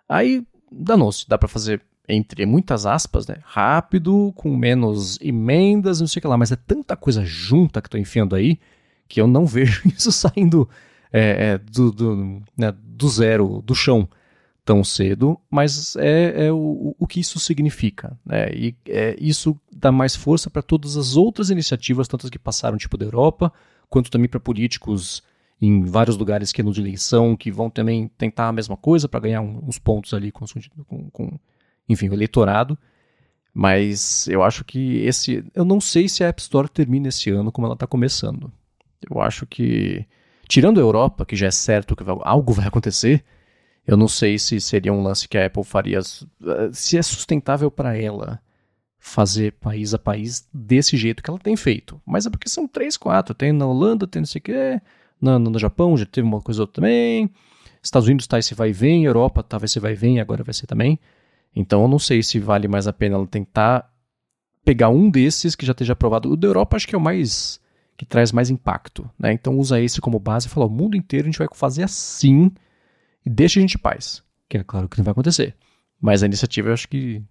[0.09, 6.19] aí danou-se, dá para fazer entre muitas aspas, né, rápido, com menos emendas, não sei
[6.19, 8.59] o que lá, mas é tanta coisa junta que estou enfiando aí
[9.09, 10.69] que eu não vejo isso saindo
[11.13, 14.09] é, é, do, do, né, do, zero, do chão
[14.65, 18.19] tão cedo, mas é, é o, o, que isso significa.
[18.27, 18.51] Né?
[18.53, 22.77] E é, isso dá mais força para todas as outras iniciativas, tanto as que passaram
[22.77, 23.53] tipo da Europa,
[23.89, 25.23] quanto também para políticos
[25.61, 29.21] em vários lugares que é de eleição, que vão também tentar a mesma coisa para
[29.21, 30.45] ganhar uns pontos ali com,
[30.87, 31.39] com, com,
[31.89, 32.79] enfim, o eleitorado.
[33.55, 35.45] Mas eu acho que esse.
[35.55, 38.53] Eu não sei se a App Store termina esse ano como ela está começando.
[39.11, 40.07] Eu acho que
[40.49, 43.25] Tirando a Europa, que já é certo que algo vai acontecer,
[43.87, 46.01] eu não sei se seria um lance que a Apple faria.
[46.73, 48.41] Se é sustentável para ela
[49.07, 52.01] fazer país a país desse jeito que ela tem feito.
[52.05, 53.35] Mas é porque são três, quatro.
[53.35, 54.81] Tem na Holanda, tem não sei o quê.
[55.21, 57.31] No, no, Japão já teve uma coisa ou outra também.
[57.81, 59.05] Estados Unidos tá esse vai e vem.
[59.05, 60.99] Europa tá esse vai e vem, agora vai ser também.
[61.55, 63.89] Então eu não sei se vale mais a pena ela tentar
[64.65, 66.29] pegar um desses que já esteja aprovado.
[66.29, 67.61] O da Europa acho que é o mais
[67.97, 69.09] que traz mais impacto.
[69.17, 69.33] Né?
[69.33, 72.51] Então usa esse como base e fala: o mundo inteiro a gente vai fazer assim
[73.25, 74.21] e deixa a gente em paz.
[74.49, 75.55] Que é claro que não vai acontecer.
[76.01, 77.23] Mas a iniciativa eu acho que.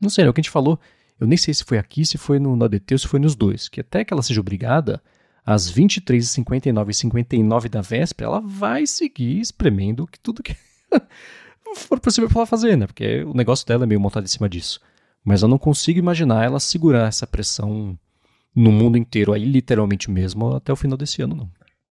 [0.00, 0.78] Não sei, é o que a gente falou.
[1.18, 3.34] Eu nem sei se foi aqui, se foi no, no ADT ou se foi nos
[3.34, 3.68] dois.
[3.68, 5.02] Que até que ela seja obrigada,
[5.44, 10.56] às 23h59 e 59 da véspera, ela vai seguir espremendo que tudo que
[11.76, 12.86] for possível para ela fazer, né?
[12.86, 14.80] Porque o negócio dela é meio montado em cima disso.
[15.24, 17.98] Mas eu não consigo imaginar ela segurar essa pressão
[18.54, 21.50] no mundo inteiro, aí literalmente mesmo, até o final desse ano, não.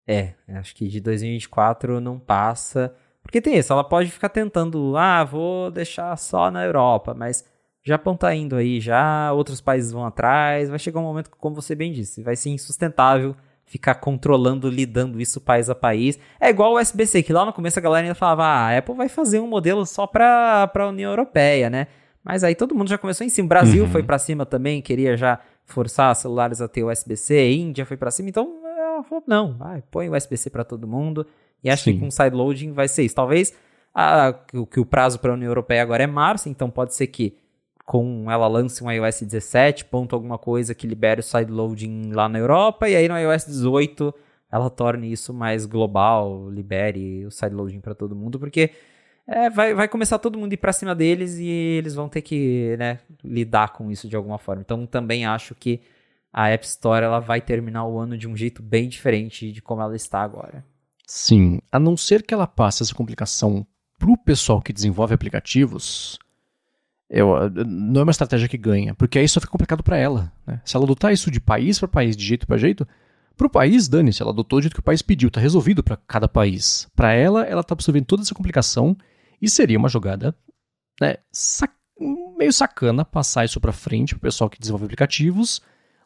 [0.07, 2.93] É, acho que de 2024 não passa.
[3.21, 7.43] Porque tem isso, ela pode ficar tentando, ah, vou deixar só na Europa, mas
[7.83, 11.75] Japão tá indo aí já, outros países vão atrás, vai chegar um momento, como você
[11.75, 13.35] bem disse, vai ser insustentável
[13.65, 16.19] ficar controlando, lidando isso país a país.
[16.39, 18.95] É igual o SBC, que lá no começo a galera ainda falava, ah, a Apple
[18.95, 21.87] vai fazer um modelo só pra, pra União Europeia, né?
[22.23, 23.47] Mas aí todo mundo já começou em cima.
[23.47, 23.89] O Brasil uhum.
[23.89, 28.29] foi para cima também, queria já forçar celulares a ter USB-C, Índia foi para cima,
[28.29, 31.25] então ela falou, não, vai, põe USB-C para todo mundo,
[31.63, 31.93] e acho Sim.
[31.93, 33.15] que com sideloading vai ser isso.
[33.15, 33.53] Talvez
[33.93, 37.07] a, que, que o prazo para a União Europeia agora é março, então pode ser
[37.07, 37.35] que
[37.85, 42.39] com ela lance um iOS 17, ponto alguma coisa que libere o sideloading lá na
[42.39, 44.13] Europa, e aí no iOS 18
[44.51, 48.71] ela torne isso mais global, libere o sideloading para todo mundo, porque
[49.27, 52.75] é, vai, vai começar todo mundo ir para cima deles e eles vão ter que
[52.77, 54.61] né, lidar com isso de alguma forma.
[54.61, 55.81] Então também acho que
[56.31, 59.81] a App Store ela vai terminar o ano de um jeito bem diferente de como
[59.81, 60.63] ela está agora.
[61.05, 63.65] Sim, a não ser que ela passe essa complicação
[63.99, 66.17] para o pessoal que desenvolve aplicativos,
[67.13, 70.33] eu, não é uma estratégia que ganha, porque aí só fica complicado para ela.
[70.47, 70.59] Né?
[70.65, 72.87] Se ela adotar isso de país para país, de jeito para jeito,
[73.37, 75.95] para o país, dane-se, ela adotou do jeito que o país pediu, está resolvido para
[75.95, 76.87] cada país.
[76.95, 78.97] Para ela, ela está absorvendo toda essa complicação
[79.39, 80.35] e seria uma jogada
[80.99, 81.71] né, sac
[82.35, 85.61] meio sacana passar isso para frente para o pessoal que desenvolve aplicativos,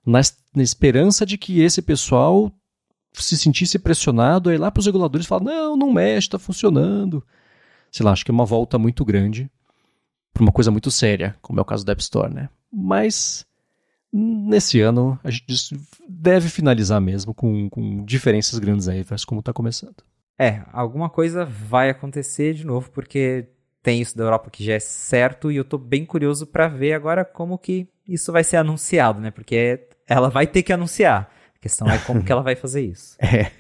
[0.06, 0.20] na,
[0.54, 2.52] na, esperança de que esse pessoal
[3.14, 7.26] se sentisse pressionado, aí lá para os reguladores falar: não, não mexe, está funcionando.
[7.90, 9.50] Sei lá, acho que é uma volta muito grande
[10.34, 12.50] para uma coisa muito séria, como é o caso da App Store, né?
[12.72, 13.46] Mas
[14.12, 15.78] nesse ano a gente
[16.08, 19.96] deve finalizar mesmo com, com diferenças grandes aí, versus como está começando.
[20.40, 23.48] É, alguma coisa vai acontecer de novo, porque
[23.82, 26.94] tem isso da Europa que já é certo, e eu tô bem curioso para ver
[26.94, 29.32] agora como que isso vai ser anunciado, né?
[29.32, 31.32] Porque ela vai ter que anunciar.
[31.56, 33.18] A questão é como que ela vai fazer isso.
[33.24, 33.52] É.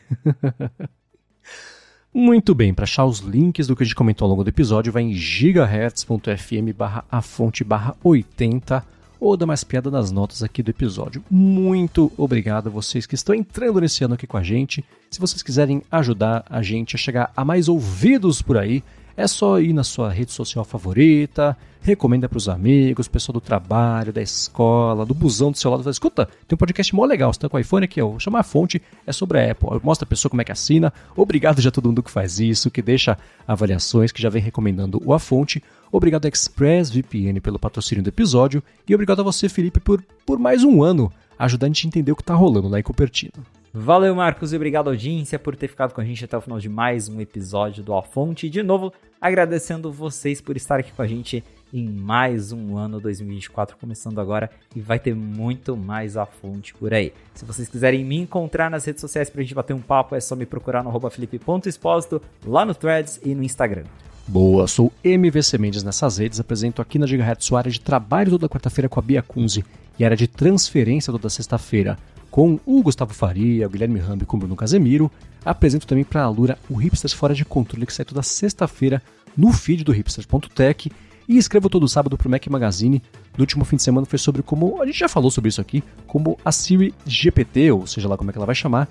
[2.20, 4.92] Muito bem, para achar os links do que a gente comentou ao longo do episódio,
[4.92, 8.84] vai em gigahertz.fm barra a fonte barra 80
[9.20, 11.24] ou dá mais piada nas notas aqui do episódio.
[11.30, 14.84] Muito obrigado a vocês que estão entrando nesse ano aqui com a gente.
[15.12, 18.84] Se vocês quiserem ajudar a gente a chegar a mais ouvidos por aí,
[19.18, 24.14] é só ir na sua rede social favorita, recomenda para os amigos, pessoal do trabalho,
[24.14, 25.82] da escola, do busão do seu lado.
[25.82, 28.40] Fala, Escuta, tem um podcast mó legal, você tá com o iPhone aqui, ó, chama
[28.40, 29.70] a fonte, é sobre a Apple.
[29.84, 30.94] Mostra a pessoa como é que assina.
[31.16, 33.18] Obrigado já a todo mundo que faz isso, que deixa
[33.48, 35.64] avaliações, que já vem recomendando o A Fonte.
[35.92, 38.62] Obrigado ExpressVPN pelo patrocínio do episódio.
[38.88, 42.12] E obrigado a você, Felipe, por, por mais um ano ajudando a gente a entender
[42.12, 43.44] o que está rolando lá em Cupertino.
[43.80, 46.68] Valeu, Marcos, e obrigado, audiência, por ter ficado com a gente até o final de
[46.68, 48.50] mais um episódio do A Fonte.
[48.50, 48.92] De novo,
[49.22, 54.50] agradecendo vocês por estar aqui com a gente em mais um ano 2024 começando agora
[54.76, 57.14] e vai ter muito mais a fonte por aí.
[57.36, 60.36] Se vocês quiserem me encontrar nas redes sociais pra gente bater um papo, é só
[60.36, 63.84] me procurar no felipe.expósito, lá no Threads e no Instagram.
[64.28, 68.50] Boa, sou MVC Mendes nessas redes, apresento aqui na Gigahertz sua área de trabalho toda
[68.50, 69.64] quarta-feira com a Bia Kunze
[70.00, 71.96] e área de transferência toda sexta-feira
[72.38, 75.10] com o Gustavo Faria, o Guilherme Rambi com o Bruno Casemiro.
[75.44, 79.02] Apresento também para a Lura o Hipsters Fora de Controle, que sai toda sexta-feira
[79.36, 80.92] no feed do hipsters.tech.
[81.28, 83.02] E escrevo todo sábado para o Mac Magazine.
[83.36, 85.84] No último fim de semana foi sobre como, a gente já falou sobre isso aqui,
[86.06, 88.88] como a Siri GPT, ou seja lá como é que ela vai chamar,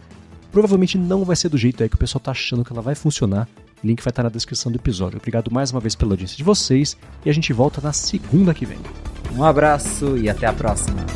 [0.51, 2.97] provavelmente não vai ser do jeito aí que o pessoal está achando que ela vai
[2.97, 3.49] funcionar.
[3.85, 5.19] Link vai estar na descrição do episódio.
[5.19, 8.67] Obrigado mais uma vez pela audiência de vocês e a gente volta na segunda que
[8.67, 8.79] vem.
[9.37, 11.07] Um abraço e até a próxima.